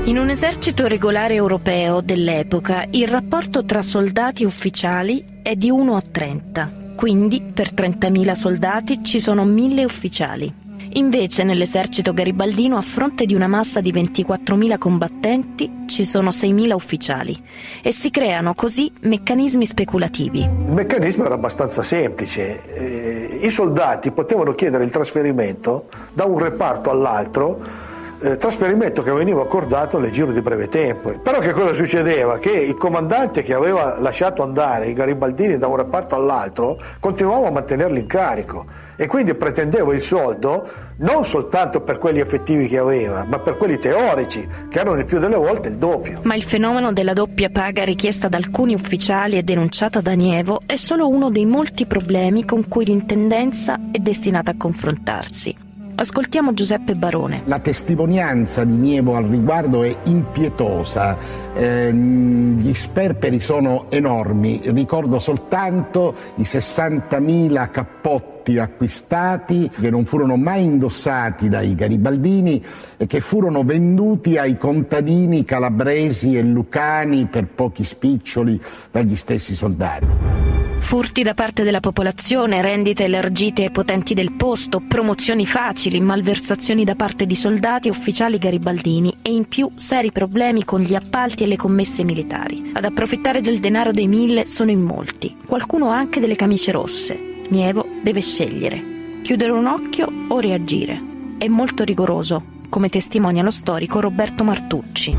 In 0.07 0.19
un 0.19 0.29
esercito 0.29 0.87
regolare 0.87 1.33
europeo 1.33 2.03
dell'epoca 2.03 2.85
il 2.91 3.09
rapporto 3.09 3.65
tra 3.65 3.81
soldati 3.81 4.43
e 4.43 4.47
ufficiali 4.47 5.41
è 5.43 5.55
di 5.55 5.71
1 5.71 5.97
a 5.97 6.03
30, 6.03 6.93
quindi 6.95 7.41
per 7.41 7.73
30.000 7.73 8.33
soldati 8.33 9.03
ci 9.03 9.19
sono 9.19 9.47
1.000 9.47 9.83
ufficiali. 9.83 10.55
Invece 10.97 11.43
nell'esercito 11.43 12.13
garibaldino 12.13 12.77
a 12.77 12.83
fronte 12.83 13.25
di 13.25 13.35
una 13.35 13.47
massa 13.47 13.81
di 13.81 13.93
24.000 13.95 14.77
combattenti 14.77 15.85
ci 15.87 16.05
sono 16.05 16.29
6.000 16.29 16.73
ufficiali 16.75 17.43
e 17.83 17.91
si 17.91 18.11
creano 18.11 18.53
così 18.53 18.93
meccanismi 19.01 19.65
speculativi. 19.65 20.41
Il 20.41 20.73
meccanismo 20.73 21.25
era 21.25 21.35
abbastanza 21.35 21.83
semplice, 21.83 22.63
eh, 22.75 23.39
i 23.41 23.49
soldati 23.49 24.13
potevano 24.13 24.53
chiedere 24.55 24.85
il 24.85 24.91
trasferimento 24.91 25.87
da 26.13 26.27
un 26.27 26.39
reparto 26.39 26.91
all'altro 26.91 27.84
eh, 28.25 28.37
trasferimento 28.37 29.03
che 29.03 29.13
veniva 29.13 29.43
accordato 29.43 29.99
nel 29.99 30.11
giro 30.11 30.33
di 30.33 30.41
breve 30.41 30.69
tempo. 30.69 31.19
Però 31.21 31.39
che 31.41 31.53
cosa 31.53 31.75
succedeva? 31.75 32.39
Che 32.39 32.51
il 32.51 32.75
comandante 32.75 33.43
che 33.43 33.53
aveva 33.53 34.01
lasciato 34.01 34.43
andare 34.43 34.89
i 34.89 34.95
garibaldini 34.95 35.59
da 35.59 35.67
un 35.67 35.77
reparto 35.77 36.15
all'altro 36.15 36.79
continuava 37.01 37.49
a 37.49 37.51
mantenerli 37.51 38.01
in 38.01 38.07
carico 38.07 38.65
e 38.97 39.07
quindi 39.07 39.35
pretendeva 39.35 39.93
il 39.93 40.01
soldo 40.01 40.67
non 40.99 41.25
soltanto 41.25 41.83
per 41.83 41.99
quelli 41.99 42.21
effettivi 42.21 42.67
che 42.67 42.79
aveva, 42.79 43.25
ma 43.25 43.39
per 43.41 43.57
quelli 43.57 43.79
teorici, 43.79 44.47
che 44.71 44.79
erano 44.79 44.99
il 44.99 45.05
più 45.05 45.19
delle 45.19 45.37
volte 45.37 45.69
il 45.69 45.77
doppio. 45.77 46.21
Ma 46.23 46.35
il 46.35 46.43
fenomeno 46.43 46.93
della 46.93 47.13
doppia 47.13 47.51
paga 47.51 47.85
richiesta 47.85 48.29
da 48.29 48.39
alcuni 48.39 48.75
ufficiali 48.75 49.37
e 49.37 49.43
denunciata 49.43 50.01
da 50.01 50.13
Nievo 50.13 50.63
è 50.65 50.77
solo 50.77 51.09
uno 51.09 51.31
dei 51.31 51.45
molti 51.45 51.85
problemi 51.85 52.45
con 52.45 52.69
cui 52.69 52.85
l'intendenza 52.87 53.79
è 53.93 53.99
destinata 53.99 54.53
a 54.53 54.55
confrontarsi. 54.57 55.73
Ascoltiamo 55.97 56.53
Giuseppe 56.55 56.97
Barone. 56.97 57.43
La 57.45 57.61
testimonianza 57.61 58.65
di 58.65 58.73
Nievo 58.73 59.15
al 59.15 59.25
riguardo 59.25 59.85
è 59.85 59.97
impietosa, 60.05 61.17
eh, 61.55 61.93
gli 61.95 62.75
sperperi 62.75 63.39
sono 63.39 63.87
enormi, 63.91 64.61
ricordo 64.65 65.21
soltanto 65.21 66.15
i 66.37 66.43
60.000 66.43 67.71
cappotti 67.71 68.34
acquistati 68.59 69.71
che 69.71 69.91
non 69.91 70.05
furono 70.05 70.37
mai 70.37 70.65
indossati 70.65 71.49
dai 71.49 71.75
garibaldini 71.75 72.65
e 72.97 73.07
che 73.07 73.21
furono 73.21 73.65
venduti 73.65 74.37
ai 74.39 74.57
contadini 74.57 75.45
calabresi 75.45 76.37
e 76.37 76.43
lucani 76.43 77.27
per 77.27 77.47
pochi 77.47 77.85
spiccioli 77.85 78.61
dagli 78.91 79.17
stessi 79.17 79.55
soldati. 79.55 80.55
Furti 80.85 81.23
da 81.23 81.33
parte 81.33 81.63
della 81.63 81.81
popolazione, 81.81 82.61
rendite 82.61 83.05
elargite 83.05 83.63
ai 83.63 83.71
potenti 83.71 84.13
del 84.13 84.33
posto, 84.33 84.83
promozioni 84.87 85.47
facili, 85.47 85.99
malversazioni 85.99 86.85
da 86.85 86.95
parte 86.95 87.25
di 87.25 87.35
soldati 87.35 87.89
e 87.89 87.91
ufficiali 87.91 88.37
garibaldini 88.37 89.17
e 89.23 89.33
in 89.33 89.49
più 89.49 89.71
seri 89.77 90.13
problemi 90.13 90.63
con 90.65 90.83
gli 90.83 90.95
appalti 90.95 91.45
e 91.45 91.47
le 91.47 91.57
commesse 91.57 92.05
militari. 92.05 92.71
Ad 92.75 92.85
approfittare 92.85 93.41
del 93.41 93.61
denaro 93.61 93.93
dei 93.93 94.07
mille 94.07 94.45
sono 94.45 94.71
in 94.71 94.83
molti, 94.83 95.35
qualcuno 95.47 95.89
anche 95.89 96.21
delle 96.21 96.37
camicie 96.37 96.71
rosse. 96.71 97.34
Nievo 97.49 97.87
deve 98.03 98.21
scegliere, 98.21 99.21
chiudere 99.23 99.53
un 99.53 99.67
occhio 99.67 100.11
o 100.29 100.41
reagire. 100.41 101.01
È 101.39 101.47
molto 101.49 101.85
rigoroso, 101.85 102.43
come 102.69 102.89
testimonia 102.89 103.43
lo 103.43 103.51
storico 103.51 104.01
Roberto 104.01 104.45
Martucci. 104.45 105.17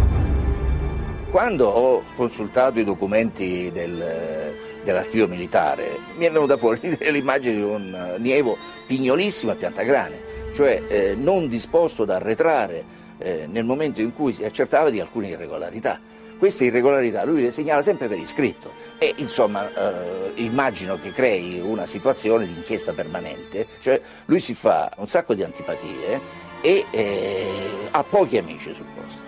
Quando 1.30 1.68
ho 1.68 2.04
consultato 2.16 2.80
i 2.80 2.84
documenti 2.84 3.70
del 3.72 4.44
dell'archivio 4.86 5.28
militare, 5.28 5.98
mi 6.16 6.26
è 6.26 6.32
venuta 6.32 6.56
fuori 6.56 6.80
l'immagine 7.12 7.56
di 7.56 7.62
un 7.62 8.16
Nievo 8.20 8.56
pignolissimo 8.86 9.52
a 9.52 9.56
piantagrane, 9.56 10.22
cioè 10.54 10.84
eh, 10.88 11.16
non 11.16 11.50
disposto 11.50 12.04
ad 12.04 12.12
arretrare 12.12 12.84
eh, 13.18 13.48
nel 13.50 13.66
momento 13.66 14.00
in 14.00 14.14
cui 14.14 14.32
si 14.32 14.44
accertava 14.46 14.90
di 14.92 15.02
alcune 15.02 15.30
irregolarità. 15.30 16.00
Queste 16.38 16.65
irregolarità 16.65 17.24
lui 17.24 17.41
le 17.41 17.52
segnala 17.52 17.82
sempre 17.82 18.08
per 18.08 18.17
iscritto 18.17 18.74
e 18.98 19.13
insomma 19.17 19.69
eh, 19.74 20.34
immagino 20.36 21.00
che 21.00 21.12
crei 21.12 21.60
una 21.60 21.86
situazione 21.86 22.45
di 22.45 22.54
inchiesta 22.54 22.93
permanente, 22.93 23.67
cioè 23.80 24.02
lui 24.26 24.39
si 24.39 24.54
fa 24.54 24.91
un 24.98 25.08
sacco 25.08 25.34
di 25.34 25.43
antipatie 25.43 26.21
e 26.62 26.86
eh, 26.91 27.88
ha 27.91 28.04
pochi 28.04 28.38
amici 28.38 28.74
sul 28.74 28.86
posto. 28.95 29.24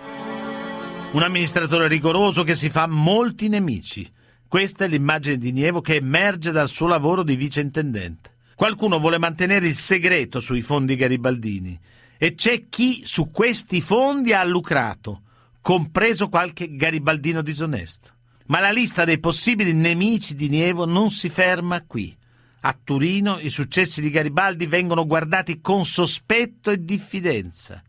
Un 1.12 1.22
amministratore 1.22 1.88
rigoroso 1.88 2.42
che 2.42 2.54
si 2.54 2.68
fa 2.68 2.86
molti 2.86 3.48
nemici. 3.48 4.10
Questa 4.46 4.84
è 4.84 4.88
l'immagine 4.88 5.38
di 5.38 5.52
Nievo 5.52 5.80
che 5.80 5.96
emerge 5.96 6.50
dal 6.50 6.68
suo 6.68 6.86
lavoro 6.86 7.22
di 7.22 7.36
viceintendente. 7.36 8.36
Qualcuno 8.54 8.98
vuole 8.98 9.18
mantenere 9.18 9.66
il 9.66 9.76
segreto 9.76 10.40
sui 10.40 10.60
fondi 10.62 10.96
garibaldini 10.96 11.78
e 12.18 12.34
c'è 12.34 12.68
chi 12.68 13.02
su 13.04 13.30
questi 13.30 13.80
fondi 13.80 14.32
ha 14.32 14.42
lucrato, 14.44 15.22
compreso 15.68 16.30
qualche 16.30 16.74
garibaldino 16.76 17.42
disonesto. 17.42 18.08
Ma 18.46 18.58
la 18.58 18.70
lista 18.70 19.04
dei 19.04 19.18
possibili 19.18 19.74
nemici 19.74 20.34
di 20.34 20.48
Nievo 20.48 20.86
non 20.86 21.10
si 21.10 21.28
ferma 21.28 21.84
qui. 21.84 22.16
A 22.60 22.74
Turino 22.82 23.38
i 23.38 23.50
successi 23.50 24.00
di 24.00 24.08
Garibaldi 24.08 24.64
vengono 24.64 25.04
guardati 25.04 25.60
con 25.60 25.84
sospetto 25.84 26.70
e 26.70 26.82
diffidenza. 26.82 27.82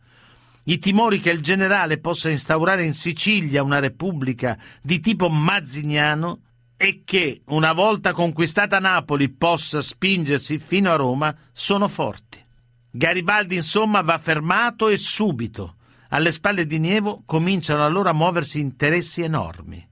I 0.63 0.77
timori 0.77 1.21
che 1.21 1.29
il 1.29 1.39
generale 1.39 1.99
possa 1.99 2.29
instaurare 2.29 2.83
in 2.83 2.95
Sicilia 2.95 3.63
una 3.63 3.79
repubblica 3.79 4.59
di 4.81 4.99
tipo 4.99 5.29
mazziniano 5.29 6.41
e 6.75 7.03
che, 7.05 7.43
una 7.45 7.71
volta 7.71 8.11
conquistata 8.11 8.79
Napoli, 8.79 9.29
possa 9.29 9.81
spingersi 9.81 10.59
fino 10.59 10.91
a 10.91 10.97
Roma 10.97 11.33
sono 11.53 11.87
forti. 11.87 12.43
Garibaldi, 12.91 13.55
insomma, 13.55 14.01
va 14.01 14.17
fermato 14.17 14.89
e 14.89 14.97
subito. 14.97 15.75
Alle 16.11 16.31
spalle 16.31 16.65
di 16.65 16.79
Nievo 16.79 17.21
cominciano 17.23 17.85
allora 17.85 18.09
a 18.09 18.13
muoversi 18.13 18.59
interessi 18.59 19.21
enormi. 19.21 19.85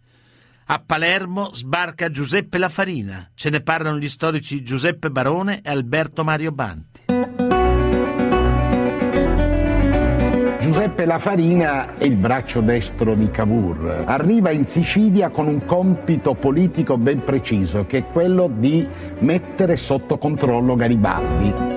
A 0.69 0.81
Palermo 0.83 1.53
sbarca 1.53 2.09
Giuseppe 2.09 2.57
La 2.57 2.69
Farina. 2.69 3.29
Ce 3.35 3.51
ne 3.51 3.61
parlano 3.61 3.99
gli 3.99 4.09
storici 4.09 4.63
Giuseppe 4.63 5.11
Barone 5.11 5.61
e 5.61 5.69
Alberto 5.69 6.23
Mario 6.23 6.51
Banti. 6.51 7.01
Giuseppe 10.59 11.05
La 11.05 11.19
Farina 11.19 11.97
è 11.97 12.05
il 12.05 12.15
braccio 12.15 12.61
destro 12.61 13.13
di 13.13 13.29
Cavour. 13.29 14.03
Arriva 14.07 14.49
in 14.49 14.65
Sicilia 14.65 15.29
con 15.29 15.45
un 15.45 15.65
compito 15.65 16.33
politico 16.33 16.97
ben 16.97 17.19
preciso, 17.19 17.85
che 17.85 17.99
è 17.99 18.03
quello 18.11 18.51
di 18.51 18.85
mettere 19.19 19.77
sotto 19.77 20.17
controllo 20.17 20.75
Garibaldi. 20.75 21.76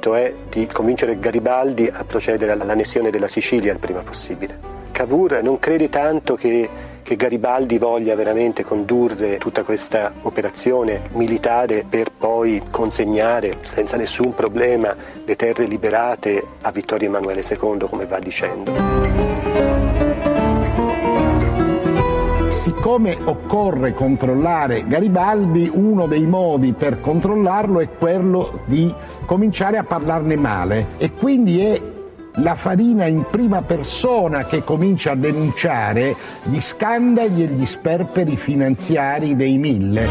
Compito 0.00 0.14
è 0.14 0.32
di 0.48 0.66
convincere 0.66 1.18
Garibaldi 1.18 1.86
a 1.92 2.04
procedere 2.04 2.52
all'annessione 2.52 3.10
della 3.10 3.28
Sicilia 3.28 3.70
il 3.70 3.78
prima 3.78 4.00
possibile. 4.00 4.58
Cavour 4.92 5.42
non 5.42 5.58
crede 5.58 5.90
tanto 5.90 6.36
che 6.36 6.88
che 7.02 7.16
Garibaldi 7.16 7.76
voglia 7.78 8.14
veramente 8.14 8.62
condurre 8.62 9.38
tutta 9.38 9.64
questa 9.64 10.12
operazione 10.22 11.08
militare 11.14 11.84
per 11.88 12.12
poi 12.16 12.62
consegnare 12.70 13.56
senza 13.62 13.96
nessun 13.96 14.32
problema 14.34 14.94
le 15.24 15.34
terre 15.34 15.64
liberate 15.64 16.40
a 16.60 16.70
Vittorio 16.70 17.08
Emanuele 17.08 17.42
II, 17.42 17.88
come 17.88 18.06
va 18.06 18.20
dicendo. 18.20 19.99
Siccome 22.60 23.16
occorre 23.24 23.94
controllare 23.94 24.86
Garibaldi, 24.86 25.70
uno 25.72 26.06
dei 26.06 26.26
modi 26.26 26.74
per 26.74 27.00
controllarlo 27.00 27.80
è 27.80 27.88
quello 27.88 28.60
di 28.66 28.92
cominciare 29.24 29.78
a 29.78 29.82
parlarne 29.82 30.36
male 30.36 30.88
e 30.98 31.10
quindi 31.12 31.64
è 31.64 31.80
la 32.34 32.54
Farina 32.56 33.06
in 33.06 33.24
prima 33.30 33.62
persona 33.62 34.44
che 34.44 34.62
comincia 34.62 35.12
a 35.12 35.16
denunciare 35.16 36.14
gli 36.42 36.60
scandali 36.60 37.44
e 37.44 37.46
gli 37.46 37.64
sperperi 37.64 38.36
finanziari 38.36 39.36
dei 39.36 39.56
mille. 39.56 40.06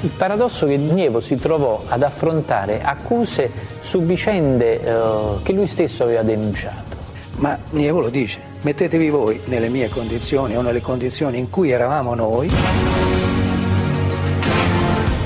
Il 0.00 0.10
paradosso 0.10 0.66
che 0.66 0.76
Nievo 0.76 1.20
si 1.20 1.36
trovò 1.36 1.84
ad 1.86 2.02
affrontare 2.02 2.82
accuse 2.82 3.48
su 3.80 4.02
vicende 4.02 4.82
eh, 4.82 5.42
che 5.44 5.52
lui 5.52 5.68
stesso 5.68 6.02
aveva 6.02 6.24
denunciato. 6.24 6.95
Ma 7.38 7.58
Nievo 7.70 8.00
lo 8.00 8.08
dice, 8.08 8.40
mettetevi 8.62 9.10
voi 9.10 9.40
nelle 9.46 9.68
mie 9.68 9.88
condizioni 9.90 10.56
o 10.56 10.62
nelle 10.62 10.80
condizioni 10.80 11.38
in 11.38 11.50
cui 11.50 11.70
eravamo 11.70 12.14
noi. 12.14 12.50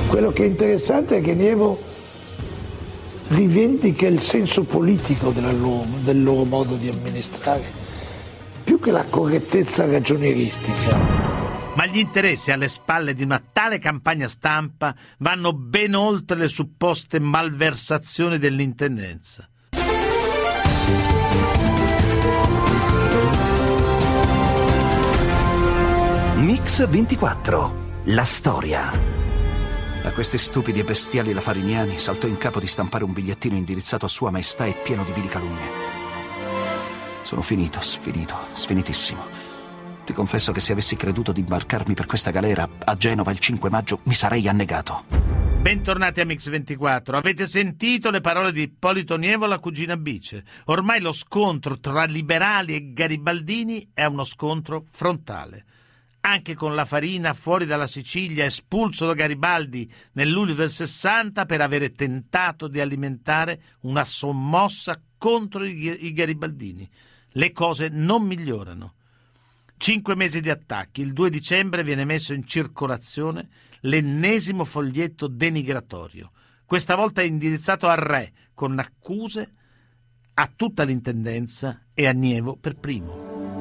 Quello 0.08 0.32
che 0.32 0.42
è 0.42 0.46
interessante 0.46 1.18
è 1.18 1.20
che 1.20 1.34
Nievo 1.34 1.80
rivendica 3.28 4.08
il 4.08 4.18
senso 4.18 4.64
politico 4.64 5.32
loro, 5.32 5.86
del 6.00 6.22
loro 6.22 6.44
modo 6.44 6.74
di 6.74 6.88
amministrare, 6.88 7.62
più 8.64 8.80
che 8.80 8.90
la 8.90 9.04
correttezza 9.04 9.86
ragionieristica. 9.86 11.18
Ma 11.76 11.86
gli 11.86 11.98
interessi 11.98 12.50
alle 12.50 12.66
spalle 12.66 13.14
di 13.14 13.22
una 13.22 13.40
tale 13.52 13.78
campagna 13.78 14.26
stampa 14.26 14.94
vanno 15.18 15.52
ben 15.52 15.94
oltre 15.94 16.36
le 16.36 16.48
supposte 16.48 17.20
malversazioni 17.20 18.38
dell'intendenza. 18.38 19.49
Mix 26.40 26.88
24. 26.88 28.02
La 28.04 28.24
storia. 28.24 28.90
A 30.02 30.12
questi 30.12 30.38
stupidi 30.38 30.78
e 30.78 30.84
bestiali 30.84 31.34
lafariniani 31.34 31.98
saltò 31.98 32.26
in 32.26 32.38
capo 32.38 32.58
di 32.58 32.66
stampare 32.66 33.04
un 33.04 33.12
bigliettino 33.12 33.56
indirizzato 33.56 34.06
a 34.06 34.08
Sua 34.08 34.30
Maestà 34.30 34.64
e 34.64 34.72
pieno 34.82 35.04
di 35.04 35.12
vili 35.12 35.28
calunnie. 35.28 35.70
Sono 37.20 37.42
finito, 37.42 37.82
sfinito, 37.82 38.34
sfinitissimo. 38.52 39.22
Ti 40.02 40.14
confesso 40.14 40.50
che 40.52 40.60
se 40.60 40.72
avessi 40.72 40.96
creduto 40.96 41.30
di 41.30 41.40
imbarcarmi 41.40 41.92
per 41.92 42.06
questa 42.06 42.30
galera 42.30 42.66
a 42.86 42.96
Genova 42.96 43.32
il 43.32 43.38
5 43.38 43.68
maggio 43.68 44.00
mi 44.04 44.14
sarei 44.14 44.48
annegato. 44.48 45.04
Bentornati 45.60 46.22
a 46.22 46.24
Mix24. 46.24 47.16
Avete 47.16 47.44
sentito 47.44 48.08
le 48.08 48.22
parole 48.22 48.50
di 48.50 48.62
Ippolito 48.62 49.18
Nievo, 49.18 49.44
la 49.44 49.58
cugina 49.58 49.98
Bice. 49.98 50.44
Ormai 50.64 51.02
lo 51.02 51.12
scontro 51.12 51.78
tra 51.78 52.04
liberali 52.04 52.74
e 52.76 52.92
garibaldini 52.94 53.90
è 53.92 54.06
uno 54.06 54.24
scontro 54.24 54.86
frontale 54.90 55.66
anche 56.20 56.54
con 56.54 56.74
la 56.74 56.84
Farina 56.84 57.32
fuori 57.32 57.64
dalla 57.64 57.86
Sicilia, 57.86 58.44
espulso 58.44 59.06
da 59.06 59.14
Garibaldi 59.14 59.90
nel 60.12 60.28
luglio 60.28 60.54
del 60.54 60.70
60 60.70 61.46
per 61.46 61.60
avere 61.60 61.92
tentato 61.92 62.68
di 62.68 62.80
alimentare 62.80 63.62
una 63.80 64.04
sommossa 64.04 65.00
contro 65.16 65.64
i, 65.64 66.12
garibaldini. 66.12 66.88
Le 67.32 67.52
cose 67.52 67.88
non 67.88 68.24
migliorano. 68.24 68.94
Cinque 69.76 70.14
mesi 70.14 70.40
di 70.40 70.50
attacchi. 70.50 71.00
Il 71.00 71.12
2 71.12 71.30
dicembre 71.30 71.82
viene 71.82 72.04
messo 72.04 72.34
in 72.34 72.46
circolazione 72.46 73.48
l'ennesimo 73.80 74.64
foglietto 74.64 75.26
denigratorio. 75.26 76.32
Questa 76.66 76.94
volta 76.94 77.22
è 77.22 77.24
indirizzato 77.24 77.88
al 77.88 77.96
re, 77.96 78.32
con 78.54 78.78
accuse 78.78 79.52
a 80.34 80.50
tutta 80.54 80.84
l'intendenza 80.84 81.86
e 81.94 82.06
a 82.06 82.12
Nievo 82.12 82.56
per 82.56 82.76
primo. 82.76 83.59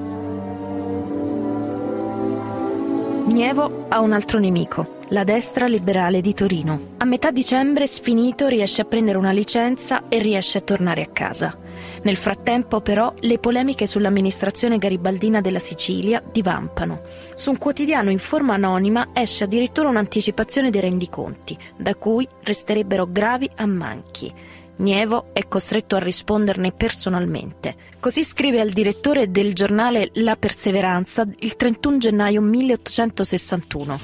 Nievo 3.29 3.85
ha 3.89 3.99
un 4.01 4.11
altro 4.11 4.39
nemico, 4.39 5.01
la 5.09 5.23
destra 5.23 5.67
liberale 5.67 6.19
di 6.19 6.33
Torino. 6.33 6.95
A 6.97 7.05
metà 7.05 7.29
dicembre 7.29 7.85
Sfinito 7.85 8.47
riesce 8.47 8.81
a 8.81 8.85
prendere 8.85 9.19
una 9.19 9.29
licenza 9.29 10.09
e 10.09 10.17
riesce 10.17 10.57
a 10.57 10.61
tornare 10.61 11.03
a 11.03 11.09
casa. 11.09 11.55
Nel 12.01 12.15
frattempo 12.15 12.81
però 12.81 13.13
le 13.19 13.37
polemiche 13.37 13.85
sull'amministrazione 13.85 14.79
garibaldina 14.79 15.41
della 15.41 15.59
Sicilia 15.59 16.23
divampano. 16.29 17.01
Su 17.35 17.51
un 17.51 17.59
quotidiano 17.59 18.09
in 18.09 18.19
forma 18.19 18.55
anonima 18.55 19.09
esce 19.13 19.43
addirittura 19.43 19.89
un'anticipazione 19.89 20.71
dei 20.71 20.81
rendiconti, 20.81 21.55
da 21.77 21.93
cui 21.95 22.27
resterebbero 22.43 23.07
gravi 23.09 23.49
ammanchi. 23.55 24.33
Nievo 24.79 25.33
è 25.33 25.45
costretto 25.47 25.97
a 25.97 25.99
risponderne 25.99 26.71
personalmente. 26.71 27.75
Così 27.99 28.23
scrive 28.23 28.61
al 28.61 28.69
direttore 28.69 29.29
del 29.29 29.53
giornale 29.53 30.09
La 30.13 30.37
Perseveranza 30.37 31.25
il 31.39 31.57
31 31.57 31.97
gennaio 31.97 32.41
1861. 32.41 33.99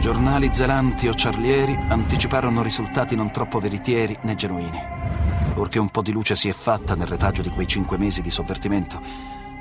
Giornali 0.00 0.50
zelanti 0.52 1.08
o 1.08 1.14
ciarlieri 1.14 1.74
anticiparono 1.88 2.62
risultati 2.62 3.16
non 3.16 3.30
troppo 3.30 3.58
veritieri 3.58 4.18
né 4.24 4.34
genuini. 4.34 4.78
Purché 5.54 5.78
un 5.78 5.88
po' 5.88 6.02
di 6.02 6.12
luce 6.12 6.34
si 6.34 6.50
è 6.50 6.52
fatta 6.52 6.94
nel 6.94 7.06
retaggio 7.06 7.40
di 7.40 7.48
quei 7.48 7.66
cinque 7.66 7.96
mesi 7.96 8.20
di 8.20 8.30
sovvertimento, 8.30 9.00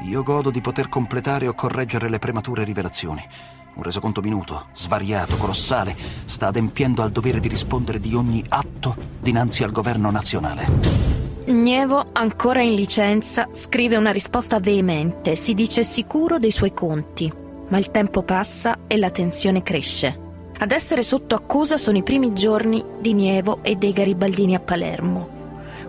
io 0.01 0.21
godo 0.21 0.49
di 0.49 0.59
poter 0.59 0.89
completare 0.89 1.47
o 1.47 1.53
correggere 1.53 2.09
le 2.09 2.19
premature 2.19 2.65
rivelazioni. 2.65 3.25
Un 3.75 3.83
resoconto 3.83 4.21
minuto, 4.21 4.67
svariato, 4.73 5.35
colossale, 5.37 5.95
sta 6.25 6.47
adempiendo 6.47 7.01
al 7.01 7.09
dovere 7.09 7.39
di 7.39 7.47
rispondere 7.47 7.99
di 7.99 8.13
ogni 8.13 8.43
atto 8.47 8.95
dinanzi 9.19 9.63
al 9.63 9.71
governo 9.71 10.11
nazionale. 10.11 10.67
Nievo, 11.45 12.05
ancora 12.13 12.61
in 12.61 12.75
licenza, 12.75 13.49
scrive 13.51 13.97
una 13.97 14.11
risposta 14.11 14.59
veemente, 14.59 15.35
si 15.35 15.53
dice 15.53 15.83
sicuro 15.83 16.37
dei 16.37 16.51
suoi 16.51 16.73
conti, 16.73 17.31
ma 17.69 17.77
il 17.77 17.89
tempo 17.89 18.21
passa 18.21 18.81
e 18.87 18.97
la 18.97 19.09
tensione 19.09 19.63
cresce. 19.63 20.19
Ad 20.59 20.71
essere 20.71 21.01
sotto 21.01 21.33
accusa 21.33 21.77
sono 21.77 21.97
i 21.97 22.03
primi 22.03 22.31
giorni 22.33 22.85
di 22.99 23.13
Nievo 23.13 23.59
e 23.63 23.75
dei 23.75 23.91
Garibaldini 23.91 24.55
a 24.55 24.59
Palermo 24.59 25.32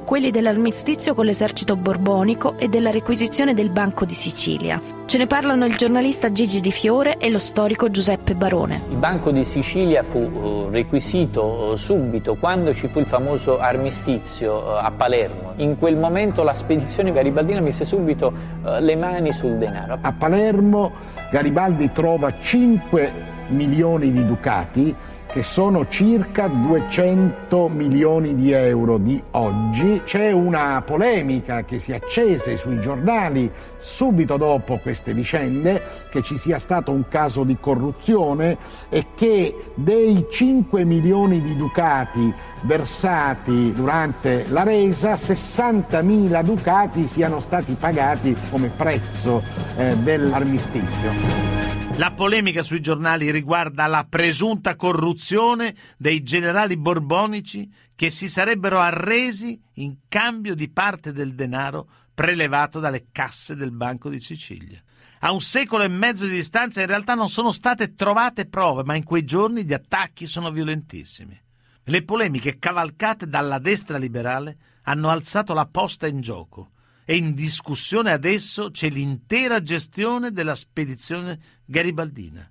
quelli 0.05 0.31
dell'armistizio 0.31 1.15
con 1.15 1.25
l'esercito 1.25 1.77
borbonico 1.77 2.57
e 2.59 2.69
della 2.69 2.91
requisizione 2.91 3.55
del 3.55 3.71
Banco 3.71 4.05
di 4.05 4.15
Sicilia. 4.15 4.81
Ce 5.07 5.19
ne 5.19 5.27
parlano 5.27 5.65
il 5.65 5.77
giornalista 5.77 6.31
Gigi 6.31 6.61
Di 6.61 6.71
Fiore 6.71 7.17
e 7.17 7.31
lo 7.31 7.39
storico 7.39 7.91
Giuseppe 7.91 8.35
Barone. 8.35 8.83
Il 8.91 8.97
Banco 8.97 9.31
di 9.31 9.43
Sicilia 9.43 10.03
fu 10.03 10.19
uh, 10.19 10.69
requisito 10.71 11.43
uh, 11.45 11.77
subito 11.77 12.37
quando 12.37 12.73
ci 12.73 12.89
fu 12.89 13.01
il 13.01 13.07
famoso 13.07 13.59
armistizio 13.59 14.55
uh, 14.55 14.69
a 14.77 14.93
Palermo. 14.97 15.55
In 15.57 15.77
quel 15.79 15.97
momento 15.97 16.43
la 16.43 16.55
spedizione 16.55 17.11
garibaldina 17.13 17.61
mise 17.61 17.85
subito 17.85 18.33
le 18.63 18.97
mani 18.97 19.33
sul 19.33 19.57
denaro. 19.57 19.99
A 20.01 20.13
Palermo 20.13 20.93
Garibaldi 21.31 21.91
trova 21.93 22.39
5 22.39 23.33
milioni 23.49 24.13
di 24.13 24.25
ducati 24.25 24.95
che 25.35 25.43
sono 25.43 25.89
circa 25.89 26.47
200 26.47 27.67
milioni 27.67 28.37
di 28.37 28.53
euro 28.53 28.99
di 28.99 29.21
oggi. 29.33 30.01
C'è 30.05 30.31
una 30.31 30.81
polemica 30.87 31.65
che 31.65 31.81
si 31.81 31.93
accese 31.93 32.57
sui 32.57 32.81
giornali 32.81 33.51
subito 33.79 34.37
dopo 34.37 34.79
queste 34.79 35.13
vicende, 35.13 35.83
che 36.09 36.23
ci 36.23 36.37
sia 36.37 36.61
stato 36.61 36.93
un 36.93 37.09
caso 37.09 37.43
di 37.43 37.57
corruzione 37.59 38.57
e 38.89 39.07
che 39.17 39.73
dei 39.75 40.25
5 40.31 40.85
milioni 40.85 41.43
di 41.43 41.57
ducati 41.57 42.33
versati 42.61 43.73
durante 43.73 44.47
la 44.51 44.63
resa, 44.63 45.17
60 45.17 46.01
mila 46.03 46.43
ducati 46.43 47.09
siano 47.09 47.41
stati 47.41 47.75
pagati 47.77 48.37
come 48.51 48.69
prezzo 48.69 49.43
eh, 49.77 49.97
dell'armistizio. 49.97 51.65
La 51.97 52.11
polemica 52.11 52.63
sui 52.63 52.81
giornali 52.81 53.31
riguarda 53.31 53.87
la 53.87 54.05
presunta 54.05 54.75
corruzione 54.75 55.77
dei 55.97 56.25
generali 56.25 56.77
borbonici 56.77 57.73
che 57.95 58.11
si 58.11 58.29
sarebbero 58.29 58.81
arresi 58.81 59.63
in 59.75 59.99
cambio 60.09 60.57
di 60.57 60.69
parte 60.69 61.13
del 61.13 61.37
denaro 61.37 61.89
prelevato 62.13 62.81
dalle 62.81 63.07
casse 63.13 63.55
del 63.55 63.71
Banco 63.71 64.09
di 64.09 64.19
Sicilia. 64.19 64.83
A 65.21 65.31
un 65.31 65.41
secolo 65.41 65.85
e 65.85 65.89
mezzo 65.89 66.27
di 66.27 66.35
distanza 66.35 66.81
in 66.81 66.89
realtà 66.89 67.15
non 67.15 67.29
sono 67.29 67.53
state 67.53 67.95
trovate 67.95 68.47
prove, 68.47 68.83
ma 68.83 68.97
in 68.97 69.05
quei 69.05 69.25
giorni 69.25 69.65
gli 69.65 69.73
attacchi 69.73 70.27
sono 70.27 70.51
violentissimi. 70.51 71.41
Le 71.85 72.03
polemiche 72.03 72.59
cavalcate 72.59 73.29
dalla 73.29 73.61
destra 73.61 73.99
liberale 73.99 74.57
hanno 74.83 75.11
alzato 75.11 75.55
la 75.55 75.67
posta 75.67 76.09
in 76.09 76.21
gioco 76.21 76.71
e 77.05 77.17
in 77.17 77.35
discussione 77.35 78.13
adesso 78.13 78.71
c'è 78.71 78.89
l'intera 78.89 79.63
gestione 79.63 80.33
della 80.33 80.55
spedizione 80.55 81.39
garibaldina. 81.65 82.49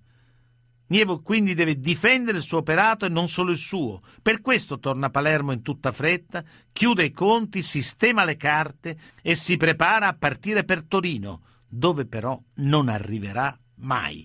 Nievo 0.87 1.21
quindi 1.21 1.55
deve 1.55 1.79
difendere 1.79 2.37
il 2.37 2.43
suo 2.43 2.59
operato 2.59 3.05
e 3.05 3.09
non 3.09 3.27
solo 3.27 3.51
il 3.51 3.57
suo. 3.57 4.01
Per 4.21 4.41
questo 4.41 4.79
torna 4.79 5.07
a 5.07 5.09
Palermo 5.09 5.51
in 5.51 5.63
tutta 5.63 5.91
fretta, 5.91 6.43
chiude 6.71 7.05
i 7.05 7.11
conti, 7.11 7.63
sistema 7.63 8.25
le 8.25 8.37
carte 8.37 8.97
e 9.23 9.33
si 9.35 9.57
prepara 9.57 10.07
a 10.07 10.13
partire 10.13 10.63
per 10.63 10.83
Torino, 10.83 11.41
dove 11.67 12.05
però 12.05 12.39
non 12.55 12.89
arriverà 12.89 13.57
mai. 13.77 14.23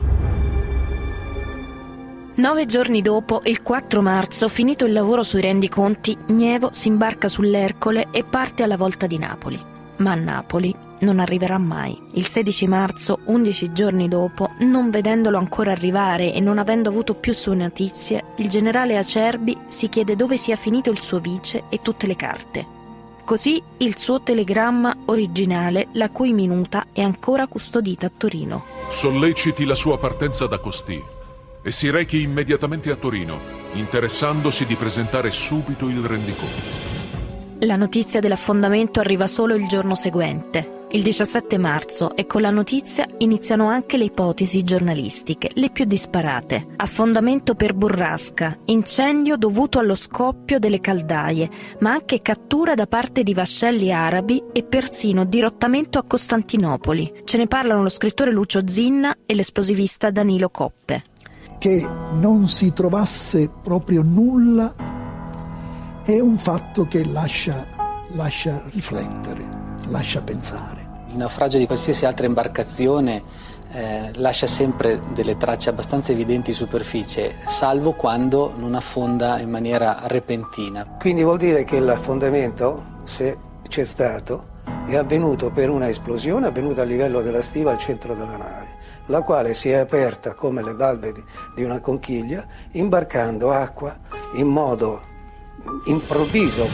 Nove 2.34 2.66
giorni 2.66 3.02
dopo, 3.02 3.40
il 3.46 3.62
4 3.62 4.02
marzo, 4.02 4.48
finito 4.48 4.84
il 4.84 4.92
lavoro 4.92 5.22
sui 5.22 5.40
rendiconti, 5.40 6.16
Nievo 6.28 6.72
si 6.72 6.88
imbarca 6.88 7.28
sull'Ercole 7.28 8.08
e 8.12 8.24
parte 8.24 8.62
alla 8.62 8.76
volta 8.76 9.06
di 9.06 9.18
Napoli 9.18 9.76
ma 9.98 10.12
a 10.12 10.16
Napoli 10.16 10.74
non 11.00 11.20
arriverà 11.20 11.58
mai. 11.58 11.96
Il 12.12 12.26
16 12.26 12.66
marzo, 12.66 13.20
11 13.24 13.72
giorni 13.72 14.08
dopo, 14.08 14.48
non 14.60 14.90
vedendolo 14.90 15.38
ancora 15.38 15.72
arrivare 15.72 16.32
e 16.32 16.40
non 16.40 16.58
avendo 16.58 16.88
avuto 16.88 17.14
più 17.14 17.32
sue 17.32 17.54
notizie, 17.54 18.24
il 18.36 18.48
generale 18.48 18.96
Acerbi 18.96 19.56
si 19.68 19.88
chiede 19.88 20.16
dove 20.16 20.36
sia 20.36 20.56
finito 20.56 20.90
il 20.90 21.00
suo 21.00 21.20
vice 21.20 21.64
e 21.68 21.80
tutte 21.82 22.06
le 22.06 22.16
carte. 22.16 22.76
Così 23.24 23.62
il 23.78 23.98
suo 23.98 24.22
telegramma 24.22 24.96
originale, 25.06 25.88
la 25.92 26.08
cui 26.08 26.32
minuta 26.32 26.86
è 26.92 27.02
ancora 27.02 27.46
custodita 27.46 28.06
a 28.06 28.12
Torino. 28.16 28.64
Solleciti 28.88 29.66
la 29.66 29.74
sua 29.74 29.98
partenza 29.98 30.46
da 30.46 30.58
Costì 30.58 31.02
e 31.60 31.70
si 31.70 31.90
rechi 31.90 32.22
immediatamente 32.22 32.90
a 32.90 32.96
Torino, 32.96 33.38
interessandosi 33.74 34.64
di 34.64 34.76
presentare 34.76 35.30
subito 35.30 35.88
il 35.88 36.02
rendiconto. 36.02 36.87
La 37.62 37.74
notizia 37.74 38.20
dell'affondamento 38.20 39.00
arriva 39.00 39.26
solo 39.26 39.56
il 39.56 39.66
giorno 39.66 39.96
seguente, 39.96 40.84
il 40.90 41.02
17 41.02 41.58
marzo, 41.58 42.14
e 42.14 42.24
con 42.24 42.40
la 42.40 42.50
notizia 42.50 43.04
iniziano 43.18 43.66
anche 43.66 43.96
le 43.96 44.04
ipotesi 44.04 44.62
giornalistiche, 44.62 45.50
le 45.54 45.70
più 45.70 45.84
disparate. 45.84 46.68
Affondamento 46.76 47.56
per 47.56 47.74
burrasca, 47.74 48.56
incendio 48.66 49.36
dovuto 49.36 49.80
allo 49.80 49.96
scoppio 49.96 50.60
delle 50.60 50.78
caldaie, 50.78 51.50
ma 51.80 51.90
anche 51.90 52.22
cattura 52.22 52.74
da 52.74 52.86
parte 52.86 53.24
di 53.24 53.34
vascelli 53.34 53.92
arabi 53.92 54.40
e 54.52 54.62
persino 54.62 55.24
dirottamento 55.24 55.98
a 55.98 56.04
Costantinopoli. 56.04 57.22
Ce 57.24 57.38
ne 57.38 57.48
parlano 57.48 57.82
lo 57.82 57.88
scrittore 57.88 58.30
Lucio 58.30 58.60
Zinna 58.68 59.16
e 59.26 59.34
l'esplosivista 59.34 60.12
Danilo 60.12 60.48
Coppe. 60.48 61.02
Che 61.58 61.88
non 62.12 62.46
si 62.46 62.72
trovasse 62.72 63.50
proprio 63.64 64.02
nulla 64.02 64.97
è 66.08 66.20
un 66.20 66.38
fatto 66.38 66.86
che 66.86 67.04
lascia, 67.04 67.66
lascia 68.14 68.62
riflettere, 68.72 69.46
lascia 69.90 70.22
pensare. 70.22 71.04
Il 71.10 71.18
naufragio 71.18 71.58
di 71.58 71.66
qualsiasi 71.66 72.06
altra 72.06 72.24
imbarcazione 72.24 73.20
eh, 73.72 74.10
lascia 74.14 74.46
sempre 74.46 75.02
delle 75.12 75.36
tracce 75.36 75.68
abbastanza 75.68 76.12
evidenti 76.12 76.48
in 76.50 76.56
superficie, 76.56 77.34
salvo 77.44 77.92
quando 77.92 78.54
non 78.56 78.74
affonda 78.74 79.38
in 79.38 79.50
maniera 79.50 79.98
repentina. 80.04 80.96
Quindi 80.98 81.24
vuol 81.24 81.36
dire 81.36 81.64
che 81.64 81.78
l'affondamento, 81.78 83.00
se 83.04 83.36
c'è 83.68 83.84
stato, 83.84 84.56
è 84.86 84.96
avvenuto 84.96 85.50
per 85.50 85.68
una 85.68 85.90
esplosione 85.90 86.46
avvenuta 86.46 86.80
a 86.80 86.86
livello 86.86 87.20
della 87.20 87.42
stiva 87.42 87.72
al 87.72 87.78
centro 87.78 88.14
della 88.14 88.38
nave, 88.38 88.76
la 89.08 89.20
quale 89.20 89.52
si 89.52 89.68
è 89.68 89.74
aperta 89.74 90.32
come 90.32 90.62
le 90.62 90.72
valve 90.72 91.12
di, 91.12 91.22
di 91.54 91.64
una 91.64 91.80
conchiglia, 91.80 92.46
imbarcando 92.72 93.52
acqua 93.52 93.94
in 94.36 94.46
modo 94.46 95.16
improvviso. 95.84 96.66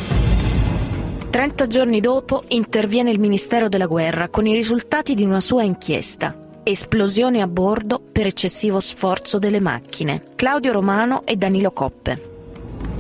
30 1.30 1.66
giorni 1.66 2.01
dopo 2.01 2.45
interviene 2.49 3.11
il 3.11 3.18
Ministero 3.18 3.68
della 3.68 3.87
Guerra 3.87 4.28
con 4.28 4.47
i 4.47 4.53
risultati 4.53 5.14
di 5.14 5.24
una 5.24 5.41
sua 5.41 5.62
inchiesta. 5.62 6.35
Esplosione 6.62 7.43
a 7.43 7.49
bordo 7.49 8.01
per 8.01 8.26
eccessivo 8.26 8.78
sforzo 8.78 9.39
delle 9.39 9.61
macchine. 9.61 10.22
Claudio 10.37 10.72
Romano 10.72 11.22
e 11.24 11.37
Danilo 11.37 11.72
Coppe. 11.72 12.32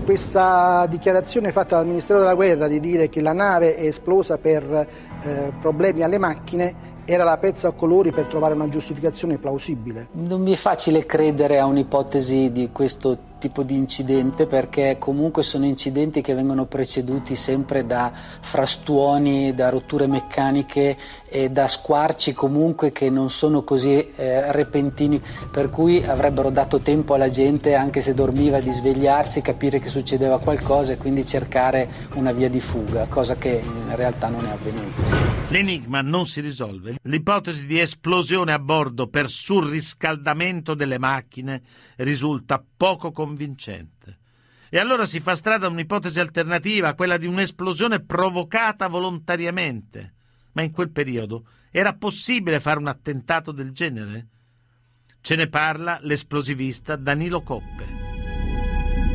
Questa 0.04 0.84
dichiarazione 0.90 1.52
fatta 1.52 1.76
dal 1.76 1.86
Ministero 1.86 2.18
della 2.18 2.34
Guerra 2.34 2.66
di 2.66 2.80
dire 2.80 3.08
che 3.08 3.22
la 3.22 3.32
nave 3.32 3.76
è 3.76 3.86
esplosa 3.86 4.36
per 4.36 4.88
eh, 5.22 5.52
problemi 5.60 6.02
alle 6.02 6.18
macchine 6.18 6.92
era 7.06 7.24
la 7.24 7.36
pezza 7.38 7.68
a 7.68 7.72
colori 7.72 8.12
per 8.12 8.26
trovare 8.26 8.54
una 8.54 8.68
giustificazione 8.68 9.38
plausibile. 9.38 10.08
Non 10.12 10.40
mi 10.40 10.52
è 10.52 10.56
facile 10.56 11.06
credere 11.06 11.58
a 11.58 11.66
un'ipotesi 11.66 12.50
di 12.50 12.70
questo 12.72 13.16
tipo 13.16 13.33
di 13.62 13.74
incidente 13.74 14.46
perché 14.46 14.96
comunque 14.98 15.42
sono 15.42 15.64
incidenti 15.64 16.20
che 16.20 16.34
vengono 16.34 16.66
preceduti 16.66 17.34
sempre 17.34 17.84
da 17.86 18.12
frastuoni, 18.12 19.54
da 19.54 19.68
rotture 19.68 20.06
meccaniche 20.06 20.96
e 21.28 21.50
da 21.50 21.66
squarci 21.66 22.32
comunque 22.32 22.92
che 22.92 23.10
non 23.10 23.28
sono 23.30 23.62
così 23.64 24.12
eh, 24.16 24.52
repentini 24.52 25.20
per 25.50 25.68
cui 25.70 26.04
avrebbero 26.04 26.50
dato 26.50 26.80
tempo 26.80 27.14
alla 27.14 27.28
gente 27.28 27.74
anche 27.74 28.00
se 28.00 28.14
dormiva 28.14 28.60
di 28.60 28.70
svegliarsi, 28.70 29.40
capire 29.40 29.78
che 29.78 29.88
succedeva 29.88 30.38
qualcosa 30.38 30.92
e 30.92 30.96
quindi 30.96 31.26
cercare 31.26 31.88
una 32.14 32.32
via 32.32 32.48
di 32.48 32.60
fuga, 32.60 33.06
cosa 33.08 33.36
che 33.36 33.60
in 33.64 33.96
realtà 33.96 34.28
non 34.28 34.46
è 34.46 34.50
avvenuta. 34.50 35.34
L'enigma 35.48 36.00
non 36.00 36.26
si 36.26 36.40
risolve. 36.40 36.96
L'ipotesi 37.02 37.66
di 37.66 37.78
esplosione 37.78 38.52
a 38.52 38.58
bordo 38.58 39.08
per 39.08 39.28
surriscaldamento 39.28 40.74
delle 40.74 40.98
macchine 40.98 41.62
risulta 41.96 42.64
poco 42.76 43.12
convincente. 43.12 43.33
E 44.68 44.78
allora 44.78 45.06
si 45.06 45.20
fa 45.20 45.34
strada 45.34 45.68
un'ipotesi 45.68 46.18
alternativa, 46.18 46.94
quella 46.94 47.16
di 47.16 47.26
un'esplosione 47.26 48.00
provocata 48.00 48.88
volontariamente. 48.88 50.14
Ma 50.52 50.62
in 50.62 50.70
quel 50.70 50.90
periodo 50.90 51.46
era 51.70 51.94
possibile 51.94 52.60
fare 52.60 52.78
un 52.78 52.88
attentato 52.88 53.52
del 53.52 53.72
genere? 53.72 54.26
Ce 55.20 55.36
ne 55.36 55.48
parla 55.48 55.98
l'esplosivista 56.02 56.96
Danilo 56.96 57.42
Coppe. 57.42 58.13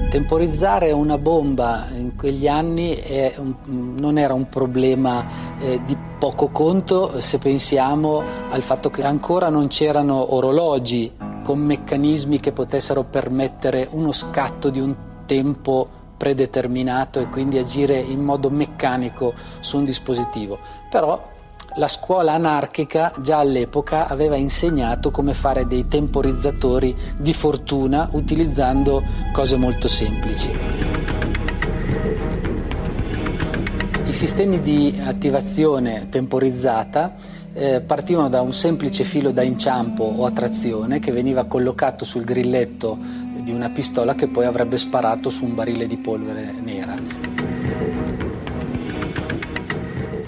Temporizzare 0.10 0.92
una 0.92 1.20
bomba 1.20 1.88
in 1.92 2.16
quegli 2.16 2.48
anni 2.48 3.00
un, 3.38 3.96
non 3.96 4.18
era 4.18 4.34
un 4.34 4.50
problema 4.50 5.24
eh, 5.60 5.80
di 5.86 5.96
poco 6.18 6.50
conto 6.50 7.22
se 7.22 7.38
pensiamo 7.38 8.24
al 8.50 8.64
fatto 8.64 8.90
che 8.90 9.04
ancora 9.04 9.50
non 9.50 9.68
c'erano 9.68 10.34
orologi 10.34 11.14
con 11.44 11.60
meccanismi 11.60 12.40
che 12.40 12.52
potessero 12.52 13.04
permettere 13.04 13.88
uno 13.92 14.12
scatto 14.12 14.72
di 14.72 14.80
un 14.80 14.96
tempo 15.28 15.88
predeterminato 16.18 17.20
e 17.20 17.30
quindi 17.30 17.60
agire 17.60 18.00
in 18.00 18.24
modo 18.24 18.50
meccanico 18.50 19.34
su 19.60 19.78
un 19.78 19.86
dispositivo. 19.86 20.58
Però 20.90 21.38
la 21.80 21.88
scuola 21.88 22.34
anarchica 22.34 23.14
già 23.22 23.38
all'epoca 23.38 24.10
aveva 24.10 24.36
insegnato 24.36 25.12
come 25.12 25.34
fare 25.34 25.66
dei 25.66 25.88
temporizzatori 25.88 26.94
di 27.18 27.34
fortuna 27.34 28.10
utilizzando 28.12 29.02
cose 29.32 29.56
molto 29.56 29.88
semplici. 29.88 30.52
I 34.06 34.14
sistemi 34.14 34.62
di 34.62 35.00
attivazione 35.02 36.08
temporizzata 36.10 37.16
eh, 37.54 37.80
partivano 37.80 38.28
da 38.28 38.42
un 38.42 38.52
semplice 38.52 39.06
filo 39.06 39.32
da 39.32 39.44
inciampo 39.44 40.04
o 40.04 40.26
a 40.26 40.32
trazione 40.32 41.00
che 41.00 41.14
veniva 41.14 41.46
collocato 41.46 42.04
sul 42.04 42.26
grilletto 42.26 42.98
di 43.42 43.54
una 43.54 43.70
pistola 43.70 44.16
che 44.16 44.28
poi 44.28 44.46
avrebbe 44.46 44.78
sparato 44.78 45.30
su 45.30 45.46
un 45.46 45.56
barile 45.56 45.88
di 45.88 45.98
polvere 45.98 46.54
nera. 46.62 47.39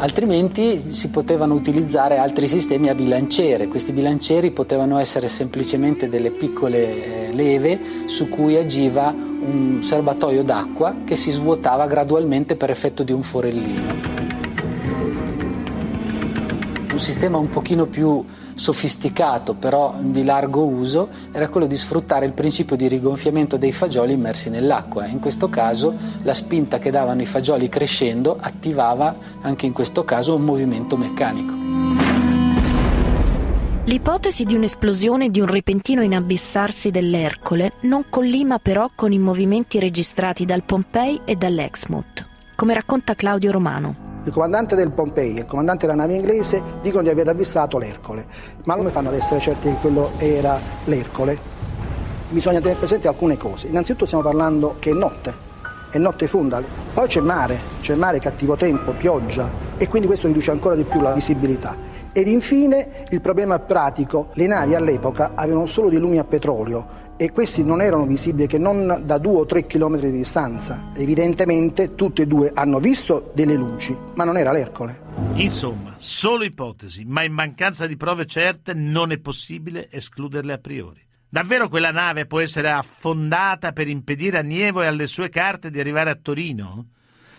Altrimenti 0.02 0.78
si 0.92 1.10
potevano 1.10 1.54
utilizzare 1.54 2.18
altri 2.18 2.48
sistemi 2.48 2.90
a 2.90 2.96
bilanciere. 2.96 3.68
Questi 3.68 3.92
bilancieri 3.92 4.52
potevano 4.52 4.98
essere 4.98 5.28
semplicemente 5.30 6.10
delle 6.10 6.32
piccole 6.32 7.28
eh, 7.28 7.34
leve 7.34 7.80
su 8.06 8.28
cui 8.28 8.58
agiva 8.58 9.14
un 9.14 9.82
serbatoio 9.82 10.44
d'acqua 10.44 10.98
che 11.06 11.16
si 11.16 11.32
svuotava 11.32 11.86
gradualmente 11.86 12.56
per 12.56 12.72
effetto 12.72 13.04
di 13.04 13.12
un 13.12 13.22
forellino. 13.22 14.20
Un 16.92 17.00
sistema 17.00 17.38
un 17.38 17.50
pochino 17.50 17.86
più 17.86 18.24
sofisticato 18.62 19.56
però 19.56 19.96
di 20.00 20.24
largo 20.24 20.64
uso 20.64 21.10
era 21.32 21.50
quello 21.50 21.66
di 21.66 21.76
sfruttare 21.76 22.28
il 22.28 22.34
principio 22.34 22.76
di 22.76 22.88
rigonfiamento 22.88 23.58
dei 23.58 23.72
fagioli 23.72 24.14
immersi 24.14 24.52
nell'acqua. 24.52 25.08
In 25.08 25.20
questo 25.20 25.50
caso 25.50 25.92
la 26.22 26.36
spinta 26.36 26.78
che 26.78 26.92
davano 26.92 27.24
i 27.24 27.26
fagioli 27.26 27.70
crescendo 27.70 28.38
attivava 28.40 29.16
anche 29.42 29.66
in 29.66 29.74
questo 29.74 30.04
caso 30.04 30.36
un 30.36 30.44
movimento 30.44 30.96
meccanico. 30.96 31.54
L'ipotesi 33.86 34.46
di 34.46 34.54
un'esplosione 34.54 35.26
e 35.26 35.30
di 35.32 35.40
un 35.40 35.48
repentino 35.48 36.04
inabissarsi 36.04 36.92
dell'Ercole 36.92 37.74
non 37.82 38.06
collima 38.12 38.60
però 38.60 38.92
con 38.94 39.12
i 39.12 39.18
movimenti 39.18 39.80
registrati 39.80 40.46
dal 40.46 40.62
Pompei 40.62 41.22
e 41.26 41.36
dall'Exmouth, 41.36 42.28
come 42.56 42.76
racconta 42.76 43.16
Claudio 43.16 43.50
Romano. 43.50 44.11
Il 44.24 44.32
comandante 44.32 44.76
del 44.76 44.92
Pompei 44.92 45.36
e 45.36 45.40
il 45.40 45.46
comandante 45.48 45.88
della 45.88 45.98
nave 45.98 46.14
inglese 46.14 46.62
dicono 46.84 47.02
di 47.02 47.10
aver 47.10 47.28
avvistato 47.30 47.80
l'Ercole, 47.80 48.28
ma 48.66 48.76
come 48.76 48.92
fanno 48.92 49.10
ad 49.10 49.16
essere 49.16 49.40
certi 49.40 49.68
che 49.68 49.78
quello 49.82 50.12
era 50.18 50.60
l'Ercole? 50.84 51.40
Bisogna 52.30 52.60
tenere 52.60 52.78
presente 52.78 53.08
alcune 53.08 53.36
cose. 53.36 53.66
Innanzitutto 53.66 54.06
stiamo 54.06 54.24
parlando 54.24 54.76
che 54.78 54.92
è 54.92 54.94
notte, 54.94 55.34
è 55.90 55.98
notte 55.98 56.28
fonda, 56.28 56.62
poi 56.94 57.08
c'è 57.08 57.20
mare, 57.20 57.60
c'è 57.82 57.96
mare 57.96 58.20
cattivo 58.20 58.56
tempo, 58.56 58.92
pioggia 58.92 59.50
e 59.76 59.88
quindi 59.88 60.08
questo 60.08 60.28
riduce 60.28 60.52
ancora 60.52 60.76
di 60.76 60.84
più 60.84 61.02
la 61.02 61.14
visibilità. 61.14 61.76
Ed 62.14 62.28
infine 62.28 63.06
il 63.10 63.22
problema 63.22 63.58
pratico, 63.58 64.28
le 64.34 64.46
navi 64.46 64.76
all'epoca 64.76 65.32
avevano 65.34 65.66
solo 65.66 65.90
dei 65.90 65.98
lumi 65.98 66.20
a 66.20 66.24
petrolio, 66.24 66.86
e 67.22 67.30
questi 67.30 67.64
non 67.64 67.84
erano 67.84 68.08
visibili 68.08 68.48
che 68.48 68.58
non 68.58 69.04
da 69.06 69.20
due 69.20 69.42
o 69.42 69.46
tre 69.46 69.68
chilometri 69.68 70.10
di 70.10 70.18
distanza. 70.18 70.92
Evidentemente 70.96 71.94
tutti 71.94 72.24
e 72.24 72.26
due 72.26 72.52
hanno 72.52 72.80
visto 72.80 73.32
delle 73.36 73.54
luci, 73.54 73.96
ma 74.16 74.24
non 74.24 74.38
era 74.38 74.52
l'Ercole. 74.52 75.00
Insomma, 75.36 75.94
solo 75.98 76.44
ipotesi, 76.44 77.06
ma 77.06 77.22
in 77.22 77.34
mancanza 77.34 77.86
di 77.86 77.96
prove 77.96 78.26
certe 78.26 78.74
non 78.74 79.12
è 79.12 79.20
possibile 79.20 79.88
escluderle 79.92 80.54
a 80.54 80.58
priori. 80.58 81.00
Davvero 81.30 81.70
quella 81.70 81.92
nave 81.92 82.26
può 82.26 82.40
essere 82.40 82.72
affondata 82.72 83.72
per 83.72 83.88
impedire 83.88 84.40
a 84.40 84.42
Nievo 84.42 84.82
e 84.82 84.88
alle 84.88 85.06
sue 85.06 85.30
carte 85.30 85.70
di 85.70 85.80
arrivare 85.80 86.10
a 86.10 86.18
Torino? 86.20 86.88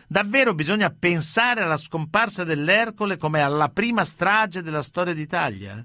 Davvero 0.06 0.54
bisogna 0.54 0.94
pensare 0.96 1.60
alla 1.60 1.76
scomparsa 1.76 2.44
dell'Ercole 2.44 3.16
come 3.16 3.40
alla 3.40 3.68
prima 3.68 4.04
strage 4.04 4.62
della 4.62 4.82
storia 4.82 5.12
d'Italia? 5.12 5.84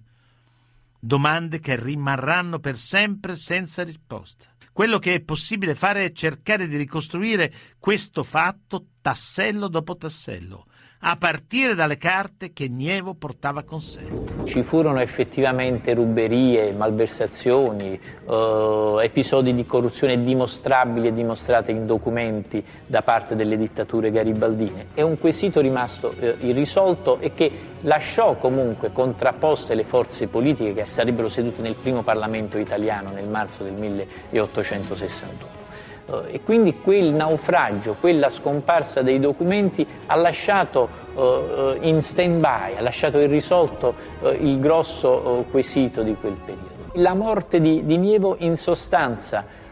Domande 0.99 1.59
che 1.59 1.75
rimarranno 1.75 2.59
per 2.59 2.77
sempre 2.77 3.35
senza 3.35 3.83
risposta. 3.83 4.47
Quello 4.71 4.99
che 4.99 5.15
è 5.15 5.21
possibile 5.21 5.73
fare 5.73 6.05
è 6.05 6.11
cercare 6.11 6.67
di 6.67 6.77
ricostruire 6.77 7.51
questo 7.79 8.23
fatto 8.23 8.89
tassello 9.01 9.67
dopo 9.67 9.97
tassello, 9.97 10.67
a 10.99 11.15
partire 11.15 11.75
dalle 11.75 11.97
carte 11.97 12.53
che 12.53 12.67
Nievo 12.67 13.13
portava 13.13 13.63
con 13.63 13.81
sé. 13.81 14.01
Ci 14.45 14.63
furono 14.63 14.99
effettivamente 14.99 15.93
ruberie, 15.93 16.71
malversazioni, 16.71 17.99
eh, 18.27 18.95
episodi 19.01 19.53
di 19.53 19.65
corruzione 19.65 20.19
dimostrabili 20.19 21.07
e 21.07 21.13
dimostrati 21.13 21.71
in 21.71 21.85
documenti 21.85 22.63
da 22.85 23.03
parte 23.03 23.35
delle 23.35 23.57
dittature 23.57 24.11
garibaldine. 24.11 24.87
È 24.93 25.01
un 25.01 25.19
quesito 25.19 25.61
rimasto 25.61 26.13
eh, 26.19 26.35
irrisolto 26.39 27.19
e 27.19 27.33
che 27.33 27.51
lasciò 27.81 28.37
comunque 28.37 28.91
contrapposte 28.91 29.75
le 29.75 29.83
forze 29.83 30.27
politiche 30.27 30.73
che 30.73 30.83
sarebbero 30.83 31.29
sedute 31.29 31.61
nel 31.61 31.75
primo 31.75 32.01
Parlamento 32.01 32.57
italiano 32.57 33.11
nel 33.11 33.27
marzo 33.27 33.63
del 33.63 33.73
1861. 33.73 35.66
Eh, 36.09 36.35
e 36.35 36.41
quindi 36.41 36.79
quel 36.81 37.11
naufragio, 37.13 37.95
quella 37.99 38.29
scomparsa 38.29 39.01
dei 39.01 39.19
documenti 39.19 39.85
ha 40.05 40.15
lasciato 40.15 40.89
uh, 41.13 41.77
in 41.81 42.01
stand-by, 42.01 42.77
ha 42.77 42.81
lasciato 42.81 43.19
irrisolto 43.19 43.93
il 44.39 44.59
grosso 44.59 45.45
quesito 45.51 46.03
di 46.03 46.15
quel 46.19 46.33
periodo. 46.33 46.75
La 46.93 47.13
morte 47.13 47.59
di, 47.59 47.85
di 47.85 47.97
Nievo 47.97 48.35
in 48.39 48.57
sostanza 48.57 49.65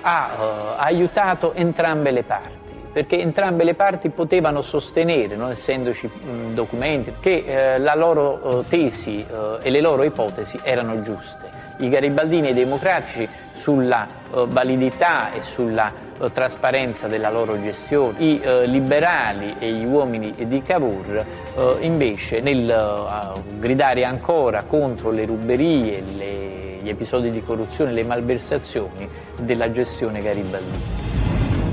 ha 0.00 0.76
aiutato 0.76 1.54
entrambe 1.54 2.10
le 2.10 2.24
parti 2.24 2.67
perché 2.92 3.20
entrambe 3.20 3.64
le 3.64 3.74
parti 3.74 4.08
potevano 4.10 4.60
sostenere, 4.60 5.36
non 5.36 5.50
essendoci 5.50 6.06
mh, 6.06 6.54
documenti, 6.54 7.14
che 7.20 7.44
eh, 7.46 7.78
la 7.78 7.94
loro 7.94 8.60
eh, 8.60 8.64
tesi 8.68 9.20
eh, 9.20 9.58
e 9.60 9.70
le 9.70 9.80
loro 9.80 10.02
ipotesi 10.02 10.58
erano 10.62 11.02
giuste. 11.02 11.56
I 11.78 11.88
garibaldini 11.88 12.48
e 12.48 12.50
i 12.50 12.54
democratici 12.54 13.28
sulla 13.52 14.06
eh, 14.06 14.44
validità 14.48 15.32
e 15.32 15.42
sulla 15.42 15.92
eh, 16.20 16.32
trasparenza 16.32 17.06
della 17.06 17.30
loro 17.30 17.60
gestione, 17.60 18.18
i 18.18 18.40
eh, 18.40 18.66
liberali 18.66 19.54
e 19.58 19.70
gli 19.72 19.84
uomini 19.84 20.34
di 20.36 20.62
Cavour 20.62 21.46
invece 21.80 22.40
nel 22.40 23.34
gridare 23.58 24.04
ancora 24.04 24.62
contro 24.62 25.10
le 25.10 25.24
ruberie, 25.24 26.02
le, 26.16 26.78
gli 26.80 26.88
episodi 26.88 27.30
di 27.30 27.42
corruzione, 27.42 27.92
le 27.92 28.04
malversazioni 28.04 29.08
della 29.40 29.70
gestione 29.70 30.20
garibaldina. 30.20 31.07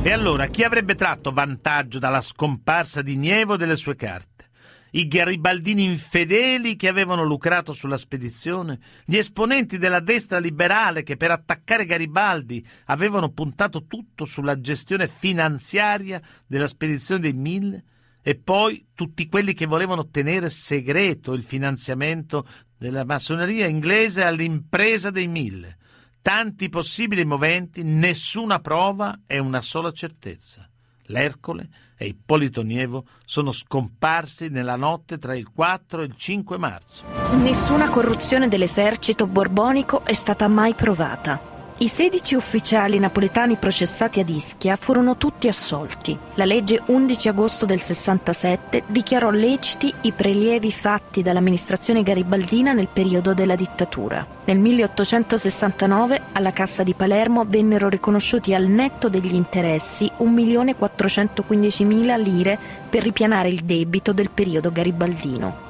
E 0.05 0.11
allora 0.11 0.45
chi 0.49 0.61
avrebbe 0.61 0.93
tratto 0.93 1.31
vantaggio 1.31 1.97
dalla 1.97 2.21
scomparsa 2.21 3.01
di 3.01 3.15
Nievo 3.15 3.57
delle 3.57 3.75
sue 3.75 3.95
carte? 3.95 4.51
I 4.91 5.07
garibaldini 5.07 5.83
infedeli 5.83 6.75
che 6.75 6.87
avevano 6.87 7.23
lucrato 7.23 7.73
sulla 7.73 7.97
spedizione? 7.97 8.77
Gli 9.03 9.17
esponenti 9.17 9.79
della 9.79 9.99
destra 9.99 10.37
liberale 10.37 11.01
che 11.01 11.17
per 11.17 11.31
attaccare 11.31 11.87
Garibaldi 11.87 12.63
avevano 12.85 13.31
puntato 13.31 13.87
tutto 13.87 14.25
sulla 14.25 14.61
gestione 14.61 15.07
finanziaria 15.07 16.21
della 16.45 16.67
spedizione 16.67 17.21
dei 17.21 17.33
Mille? 17.33 17.83
E 18.21 18.35
poi 18.35 18.89
tutti 18.93 19.27
quelli 19.27 19.55
che 19.55 19.65
volevano 19.65 20.09
tenere 20.09 20.49
segreto 20.49 21.33
il 21.33 21.41
finanziamento 21.41 22.47
della 22.77 23.05
massoneria 23.05 23.65
inglese 23.65 24.21
all'impresa 24.23 25.09
dei 25.09 25.27
Mille? 25.27 25.77
Tanti 26.25 26.69
possibili 26.69 27.23
moventi, 27.23 27.83
nessuna 27.83 28.57
prova 28.57 29.19
e 29.27 29.37
una 29.37 29.61
sola 29.61 29.91
certezza. 29.91 30.67
L'Ercole 31.03 31.69
e 31.95 32.07
Ippolito 32.07 32.63
Nievo 32.63 33.05
sono 33.25 33.51
scomparsi 33.51 34.49
nella 34.49 34.75
notte 34.75 35.19
tra 35.19 35.35
il 35.35 35.51
4 35.53 36.01
e 36.01 36.05
il 36.05 36.15
5 36.17 36.57
marzo. 36.57 37.05
Nessuna 37.35 37.91
corruzione 37.91 38.47
dell'esercito 38.47 39.27
borbonico 39.27 40.03
è 40.03 40.13
stata 40.13 40.47
mai 40.47 40.73
provata. 40.73 41.54
I 41.77 41.89
16 41.89 42.35
ufficiali 42.35 42.99
napoletani 42.99 43.57
processati 43.57 44.21
ad 44.21 44.29
Ischia 44.29 44.77
furono 44.77 45.17
tutti 45.17 45.49
assolti. 45.49 46.17
La 46.35 46.45
legge 46.45 46.81
11 46.85 47.27
agosto 47.27 47.65
del 47.65 47.81
67 47.81 48.83
dichiarò 48.87 49.29
leciti 49.29 49.93
i 50.03 50.13
prelievi 50.13 50.71
fatti 50.71 51.21
dall'amministrazione 51.21 52.01
garibaldina 52.01 52.71
nel 52.71 52.87
periodo 52.87 53.33
della 53.33 53.57
dittatura. 53.57 54.25
Nel 54.45 54.57
1869 54.57 56.21
alla 56.31 56.53
Cassa 56.53 56.83
di 56.83 56.93
Palermo 56.93 57.43
vennero 57.45 57.89
riconosciuti 57.89 58.53
al 58.53 58.67
netto 58.67 59.09
degli 59.09 59.33
interessi 59.33 60.09
1.415.000 60.19 62.21
lire 62.21 62.57
per 62.89 63.03
ripianare 63.03 63.49
il 63.49 63.65
debito 63.65 64.13
del 64.13 64.29
periodo 64.29 64.71
garibaldino. 64.71 65.63